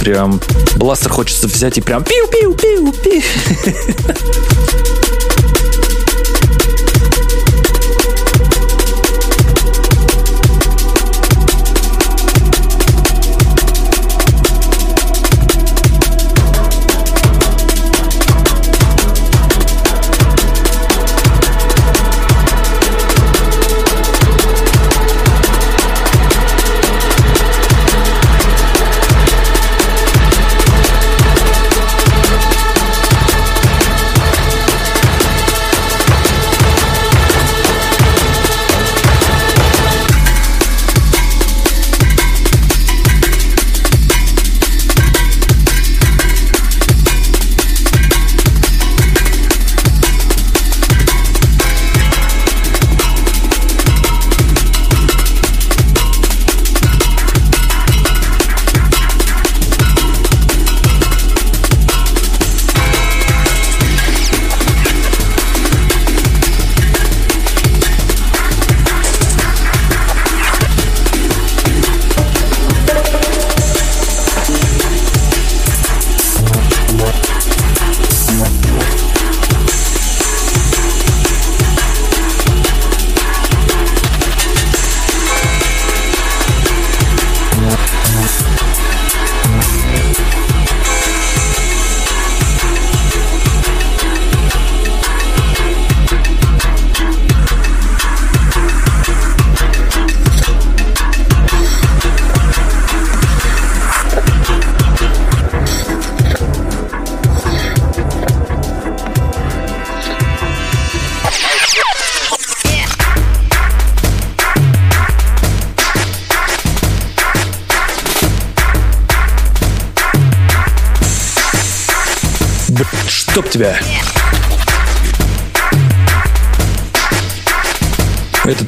Прям 0.00 0.38
бластер 0.76 1.10
хочется 1.10 1.46
взять 1.46 1.78
и 1.78 1.80
прям 1.80 2.02
пиу-пиу-пиу-пиу. 2.02 3.22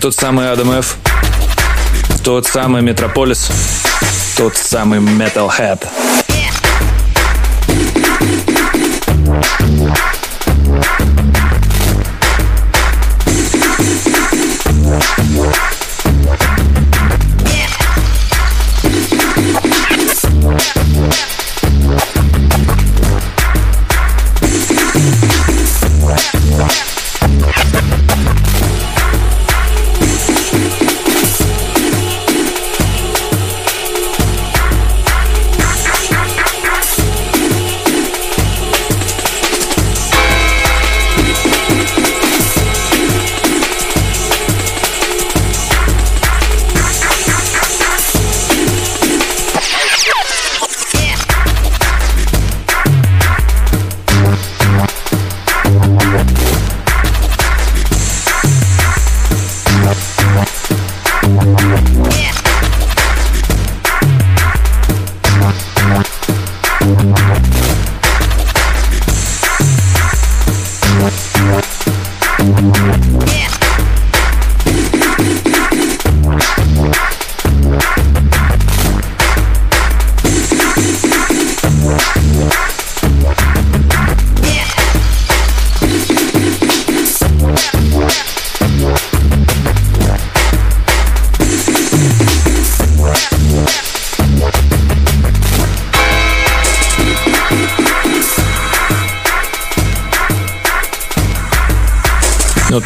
тот 0.07 0.15
самый 0.15 0.53
Адам 0.53 0.71
Ф. 0.71 0.99
Тот 2.23 2.47
самый 2.47 2.81
Метрополис. 2.81 3.51
Тот 4.37 4.57
самый 4.57 5.01
Metalhead. 5.01 5.85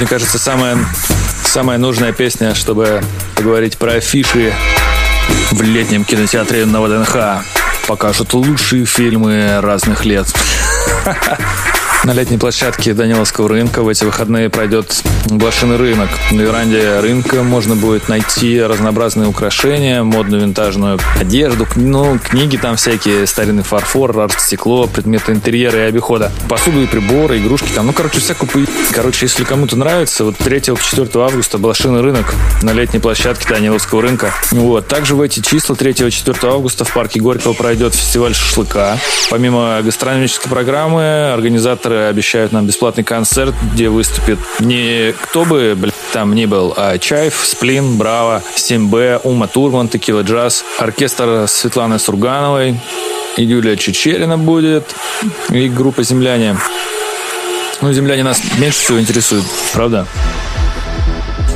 Мне 0.00 0.08
кажется, 0.08 0.38
самая, 0.38 0.78
самая 1.44 1.76
нужная 1.76 2.12
песня, 2.14 2.54
чтобы 2.54 3.02
поговорить 3.36 3.76
про 3.76 3.92
афиши 3.92 4.54
в 5.50 5.60
летнем 5.60 6.06
кинотеатре 6.06 6.64
на 6.64 6.80
ВДНХ. 6.80 7.44
Покажут 7.86 8.32
лучшие 8.32 8.86
фильмы 8.86 9.60
разных 9.60 10.06
лет. 10.06 10.26
На 12.04 12.14
летней 12.14 12.38
площадке 12.38 12.94
Даниловского 12.94 13.50
рынка 13.50 13.82
в 13.82 13.88
эти 13.88 14.04
выходные 14.04 14.48
пройдет 14.48 15.02
блошиный 15.28 15.76
рынок. 15.76 16.08
На 16.32 16.40
веранде 16.40 17.00
рынка 17.00 17.42
можно 17.42 17.74
будет 17.76 18.08
найти 18.08 18.60
разнообразные 18.60 19.28
украшения, 19.28 20.02
модную 20.02 20.42
винтажную 20.42 20.98
одежду, 21.18 21.66
ну, 21.76 22.18
книги 22.18 22.56
там 22.56 22.76
всякие, 22.76 23.26
старинный 23.26 23.62
фарфор, 23.62 24.18
арт-стекло, 24.18 24.86
предметы 24.86 25.32
интерьера 25.32 25.78
и 25.78 25.88
обихода, 25.88 26.32
посуду 26.48 26.82
и 26.82 26.86
приборы, 26.86 27.38
игрушки 27.38 27.68
там, 27.74 27.86
ну, 27.86 27.92
короче, 27.92 28.20
всякую 28.20 28.50
пы- 28.50 28.68
Короче, 28.92 29.26
если 29.26 29.44
кому-то 29.44 29.76
нравится, 29.76 30.24
вот 30.24 30.36
3-4 30.38 31.24
августа 31.24 31.58
блошиный 31.58 32.00
рынок 32.00 32.34
на 32.62 32.72
летней 32.72 32.98
площадке 32.98 33.48
Даниловского 33.48 34.02
рынка. 34.02 34.32
Вот. 34.50 34.88
Также 34.88 35.14
в 35.14 35.20
эти 35.20 35.40
числа 35.40 35.74
3-4 35.74 36.48
августа 36.48 36.84
в 36.84 36.92
парке 36.92 37.20
Горького 37.20 37.52
пройдет 37.52 37.94
фестиваль 37.94 38.34
шашлыка. 38.34 38.98
Помимо 39.30 39.80
гастрономической 39.82 40.50
программы, 40.50 41.32
организаторы 41.32 42.04
обещают 42.06 42.52
нам 42.52 42.66
бесплатный 42.66 43.04
концерт, 43.04 43.54
где 43.72 43.88
выступит 43.88 44.38
не 44.58 45.09
кто 45.12 45.44
бы, 45.44 45.74
блядь, 45.76 45.94
там 46.12 46.34
ни 46.34 46.46
был, 46.46 46.74
а 46.76 46.98
Чайф, 46.98 47.44
Сплин, 47.44 47.96
Браво, 47.96 48.42
7Б, 48.56 49.20
Ума 49.24 49.46
Турман, 49.46 49.88
Текила 49.88 50.22
Джаз, 50.22 50.64
оркестр 50.78 51.46
Светланы 51.48 51.98
Сургановой, 51.98 52.78
и 53.36 53.44
Юлия 53.44 53.76
Чечерина 53.76 54.38
будет, 54.38 54.94
и 55.50 55.68
группа 55.68 56.02
«Земляне». 56.02 56.56
Ну, 57.80 57.92
земляне 57.92 58.24
нас 58.24 58.42
меньше 58.58 58.78
всего 58.78 59.00
интересуют, 59.00 59.46
правда? 59.72 60.06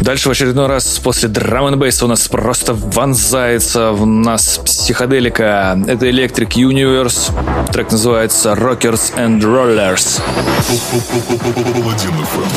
Дальше 0.04 0.28
в 0.28 0.32
очередной 0.32 0.66
раз 0.66 0.98
после 0.98 1.30
драм 1.30 1.66
н 1.66 1.82
у 1.82 2.06
нас 2.06 2.28
просто 2.28 2.74
вонзается 2.74 3.92
в 3.92 4.04
нас 4.04 4.60
психоделика. 4.62 5.82
Это 5.88 6.04
Electric 6.04 6.50
Universe. 6.50 7.32
Трек 7.72 7.90
называется 7.90 8.52
Rockers 8.52 9.14
and 9.16 9.40
Rollers. 9.40 10.20
Паладин 11.72 12.10
FM. 12.10 12.50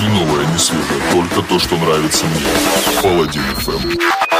Не 0.00 0.08
новое, 0.08 0.46
не 0.46 0.58
свежее, 0.58 1.02
только 1.12 1.42
то, 1.46 1.58
что 1.58 1.76
нравится 1.76 2.24
мне. 2.24 3.02
Паладин 3.02 3.42
FM. 3.58 4.33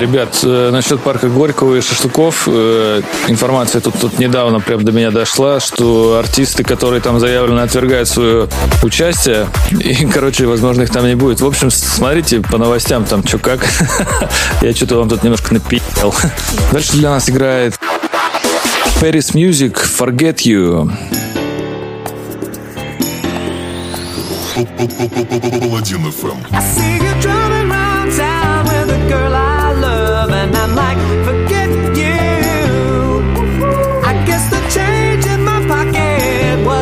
ребят, 0.00 0.38
э, 0.42 0.70
насчет 0.72 1.00
парка 1.00 1.28
Горького 1.28 1.76
и 1.76 1.80
шашлыков. 1.80 2.44
Э, 2.46 3.02
информация 3.28 3.80
тут, 3.80 3.94
тут 4.00 4.18
недавно 4.18 4.60
прям 4.60 4.84
до 4.84 4.92
меня 4.92 5.10
дошла, 5.10 5.60
что 5.60 6.18
артисты, 6.18 6.64
которые 6.64 7.00
там 7.00 7.20
заявлены, 7.20 7.60
отвергают 7.60 8.08
свое 8.08 8.48
участие. 8.82 9.46
И, 9.70 10.06
короче, 10.06 10.46
возможно, 10.46 10.82
их 10.82 10.90
там 10.90 11.06
не 11.06 11.14
будет. 11.14 11.40
В 11.40 11.46
общем, 11.46 11.70
смотрите 11.70 12.40
по 12.40 12.58
новостям 12.58 13.04
там, 13.04 13.26
что 13.26 13.38
как. 13.38 13.60
Я 14.62 14.74
что-то 14.74 14.96
вам 14.96 15.08
тут 15.08 15.22
немножко 15.22 15.54
напи***л. 15.54 16.14
Дальше 16.72 16.92
для 16.92 17.10
нас 17.10 17.28
играет 17.28 17.78
Paris 19.00 19.34
Music 19.34 19.76
Forget 19.76 20.38
You. 20.44 20.90
Paladin 24.60 26.04
FM. 26.10 26.38
I 26.52 26.60
see 26.60 26.96
you 26.96 27.14
driving 27.22 27.70
around 27.70 28.10
town 28.12 28.64
with 28.66 28.90
a 28.90 29.08
girl 29.08 29.34
I 29.34 29.39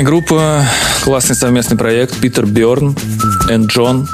Классная 0.00 0.12
группа, 0.14 0.64
классный 1.04 1.36
совместный 1.36 1.76
проект 1.76 2.18
Питер 2.22 2.46
Бёрн 2.46 2.96
и 3.50 3.66
Джон. 3.66 4.08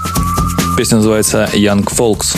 Песня 0.77 0.97
называется 0.97 1.49
Young 1.53 1.85
Folks. 1.85 2.37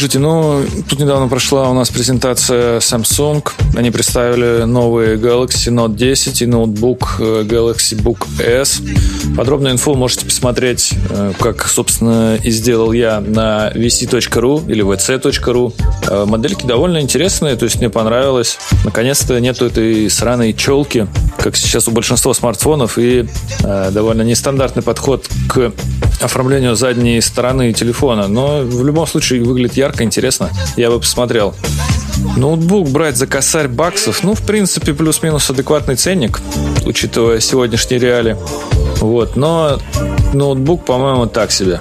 Слушайте, 0.00 0.18
ну, 0.18 0.64
тут 0.88 0.98
недавно 0.98 1.28
прошла 1.28 1.68
у 1.68 1.74
нас 1.74 1.90
презентация 1.90 2.78
Samsung. 2.78 3.46
Они 3.76 3.90
представили 3.90 4.64
новый 4.64 5.18
Galaxy 5.18 5.70
Note 5.70 5.94
10 5.94 6.40
и 6.40 6.46
ноутбук 6.46 7.16
э, 7.18 7.42
Galaxy 7.42 8.02
Book 8.02 8.26
S. 8.42 8.80
Подробную 9.40 9.72
инфу 9.72 9.94
можете 9.94 10.26
посмотреть, 10.26 10.92
э, 11.08 11.32
как, 11.38 11.66
собственно, 11.66 12.36
и 12.36 12.50
сделал 12.50 12.92
я 12.92 13.20
на 13.20 13.72
vc.ru 13.74 14.70
или 14.70 14.84
vc.ru. 14.84 15.72
Э, 16.10 16.26
Модельки 16.26 16.66
довольно 16.66 17.00
интересные, 17.00 17.56
то 17.56 17.64
есть 17.64 17.76
мне 17.76 17.88
понравилось. 17.88 18.58
Наконец-то 18.84 19.40
нету 19.40 19.64
этой 19.64 20.10
сраной 20.10 20.52
челки, 20.52 21.06
как 21.38 21.56
сейчас 21.56 21.88
у 21.88 21.90
большинства 21.90 22.34
смартфонов, 22.34 22.98
и 22.98 23.30
э, 23.64 23.90
довольно 23.90 24.20
нестандартный 24.20 24.82
подход 24.82 25.26
к 25.48 25.72
оформлению 26.20 26.76
задней 26.76 27.18
стороны 27.22 27.72
телефона. 27.72 28.28
Но 28.28 28.60
в 28.60 28.84
любом 28.84 29.06
случае 29.06 29.42
выглядит 29.42 29.74
ярко, 29.74 30.04
интересно. 30.04 30.50
Я 30.76 30.90
бы 30.90 31.00
посмотрел. 31.00 31.54
Ноутбук 32.36 32.88
брать 32.88 33.16
за 33.16 33.26
косарь 33.26 33.68
баксов, 33.68 34.22
ну, 34.22 34.34
в 34.34 34.42
принципе, 34.42 34.94
плюс-минус 34.94 35.50
адекватный 35.50 35.96
ценник, 35.96 36.40
учитывая 36.84 37.40
сегодняшние 37.40 38.00
реалии. 38.00 38.36
Вот, 39.00 39.36
но 39.36 39.78
ноутбук, 40.32 40.84
по-моему, 40.84 41.26
так 41.26 41.52
себе. 41.52 41.80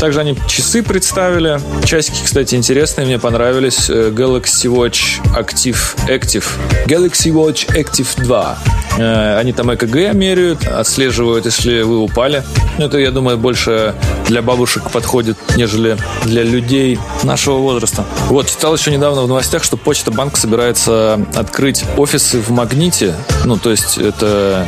Также 0.00 0.20
они 0.20 0.36
часы 0.46 0.82
представили. 0.82 1.58
Часики, 1.84 2.22
кстати, 2.24 2.54
интересные, 2.54 3.06
мне 3.06 3.18
понравились. 3.18 3.88
Э, 3.88 4.10
Galaxy 4.10 4.66
Watch 4.66 5.22
Active 5.36 5.78
Active. 6.08 6.44
Galaxy 6.86 7.32
Watch 7.32 7.66
Active 7.74 8.06
2. 8.22 8.58
Э, 8.98 9.38
Они 9.38 9.52
там 9.52 9.72
ЭКГ 9.74 10.12
меряют, 10.14 10.66
отслеживают, 10.66 11.46
если 11.46 11.82
вы 11.82 11.98
упали. 11.98 12.42
Это, 12.78 12.98
я 12.98 13.10
думаю, 13.10 13.38
больше 13.38 13.94
для 14.26 14.42
бабушек 14.42 14.90
подходит, 14.90 15.38
нежели 15.56 15.96
для 16.24 16.42
людей 16.42 16.98
нашего 17.22 17.56
возраста. 17.56 18.04
Вот, 18.28 18.48
читал 18.50 18.74
еще 18.74 18.90
недавно 18.90 19.22
в 19.22 19.28
новостях, 19.28 19.64
что 19.64 19.76
Почта 19.78 20.10
Банк 20.10 20.36
собирается 20.36 21.18
открыть 21.34 21.84
офисы 21.96 22.38
в 22.40 22.50
Магните. 22.50 23.14
Ну, 23.44 23.56
то 23.56 23.70
есть 23.70 23.96
это 23.96 24.66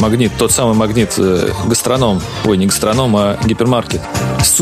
Магнит, 0.00 0.32
тот 0.38 0.50
самый 0.50 0.74
Магнит, 0.74 1.12
э, 1.18 1.50
гастроном. 1.66 2.22
Ой, 2.46 2.56
не 2.56 2.66
гастроном, 2.66 3.14
а 3.16 3.38
гипермаркет. 3.44 4.00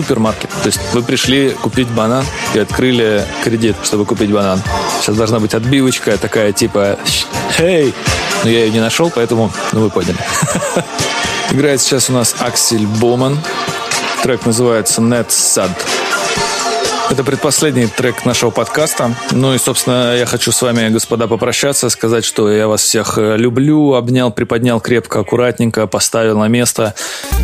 Супермаркет. 0.00 0.48
То 0.62 0.66
есть 0.66 0.80
вы 0.94 1.02
пришли 1.02 1.50
купить 1.50 1.88
банан 1.88 2.24
и 2.54 2.58
открыли 2.58 3.22
кредит, 3.44 3.76
чтобы 3.82 4.06
купить 4.06 4.32
банан. 4.32 4.62
Сейчас 5.00 5.14
должна 5.14 5.40
быть 5.40 5.52
отбивочка 5.52 6.16
такая, 6.16 6.52
типа 6.52 6.98
«Эй!» 7.58 7.92
Но 8.42 8.48
я 8.48 8.64
ее 8.64 8.70
не 8.70 8.80
нашел, 8.80 9.10
поэтому, 9.14 9.52
ну, 9.72 9.82
вы 9.82 9.90
поняли. 9.90 10.16
Играет 11.50 11.82
сейчас 11.82 12.08
у 12.08 12.14
нас 12.14 12.34
Аксель 12.38 12.86
Боман. 12.86 13.38
Трек 14.22 14.46
называется 14.46 15.02
Net 15.02 15.28
Sad. 15.28 15.70
Это 17.10 17.24
предпоследний 17.24 17.88
трек 17.88 18.24
нашего 18.24 18.50
подкаста. 18.50 19.16
Ну 19.32 19.52
и, 19.52 19.58
собственно, 19.58 20.16
я 20.16 20.26
хочу 20.26 20.52
с 20.52 20.62
вами, 20.62 20.90
господа, 20.90 21.26
попрощаться, 21.26 21.90
сказать, 21.90 22.24
что 22.24 22.48
я 22.48 22.68
вас 22.68 22.82
всех 22.82 23.18
э, 23.18 23.36
люблю, 23.36 23.94
обнял, 23.94 24.30
приподнял 24.30 24.80
крепко, 24.80 25.18
аккуратненько, 25.18 25.88
поставил 25.88 26.38
на 26.38 26.46
место. 26.46 26.94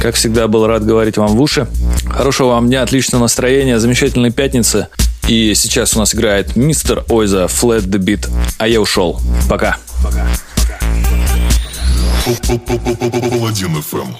Как 0.00 0.14
всегда, 0.14 0.46
был 0.46 0.68
рад 0.68 0.86
говорить 0.86 1.16
вам 1.16 1.36
в 1.36 1.40
уши. 1.40 1.66
Хорошего 2.08 2.50
вам 2.50 2.68
дня, 2.68 2.82
отличного 2.82 3.22
настроения, 3.22 3.80
замечательной 3.80 4.30
пятницы. 4.30 4.86
И 5.26 5.52
сейчас 5.56 5.96
у 5.96 5.98
нас 5.98 6.14
играет 6.14 6.54
мистер 6.54 7.04
Ойза 7.08 7.46
Flat 7.46 7.88
the 7.88 7.98
Beat. 7.98 8.30
А 8.58 8.68
я 8.68 8.80
ушел. 8.80 9.20
Пока. 9.50 9.78
Паладин 12.24 13.76
FM. 13.78 14.14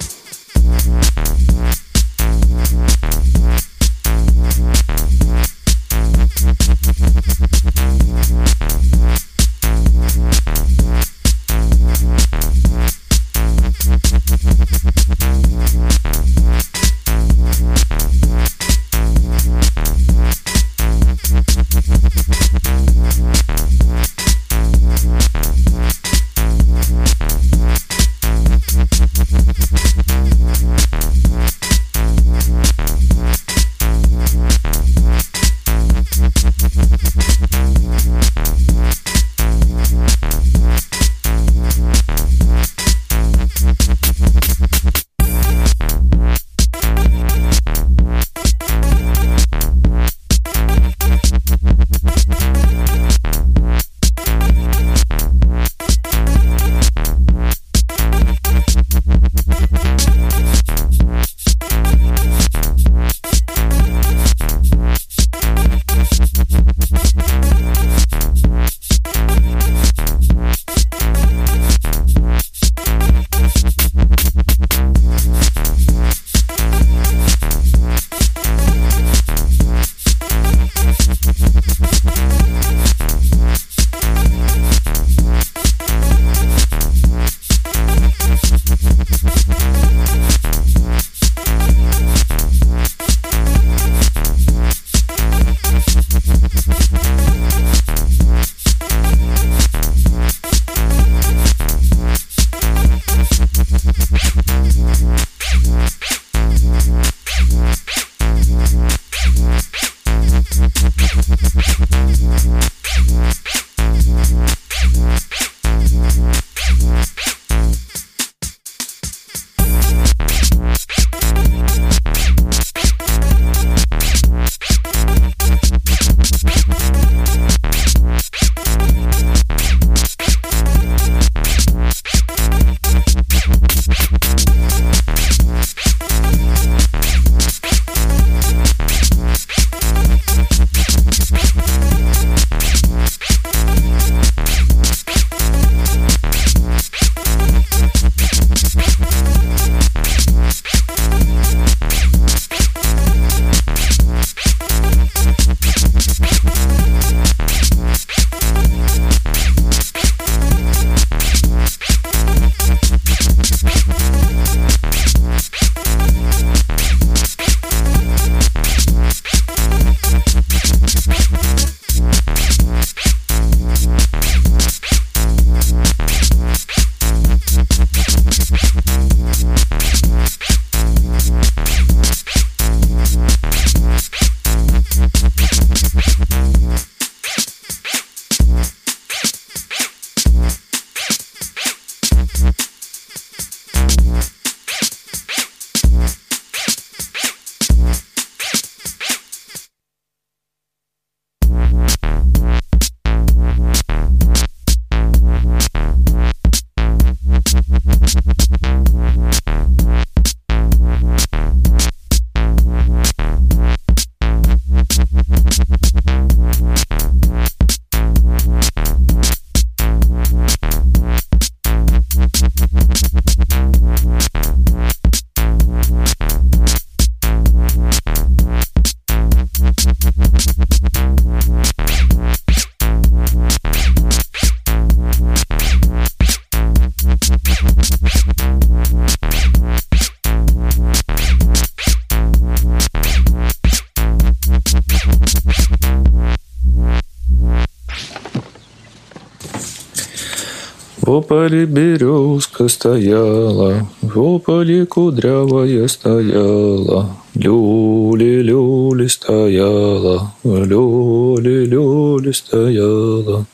В 251.27 251.29
поле 251.29 251.67
березка 251.67 252.69
стояла, 252.69 253.89
в 254.01 254.39
поле 254.39 254.87
кудрявая 254.87 255.89
стояла, 255.89 257.17
люли-люли 257.35 259.09
стояла, 259.09 260.33
люли-люли 260.45 262.31
стояла. 262.31 263.45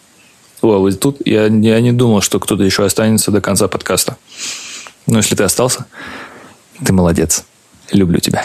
О, 0.61 0.81
вот 0.81 1.01
тут 1.01 1.17
я, 1.25 1.47
я 1.47 1.81
не 1.81 1.93
думал, 1.93 2.21
что 2.21 2.39
кто-то 2.39 2.63
еще 2.63 2.85
останется 2.85 3.31
до 3.31 3.41
конца 3.41 3.69
подкаста. 3.69 4.19
Но 5.07 5.17
если 5.17 5.35
ты 5.35 5.43
остался, 5.45 5.87
ты 6.85 6.93
молодец. 6.93 7.47
Люблю 7.91 8.21
тебя. 8.21 8.45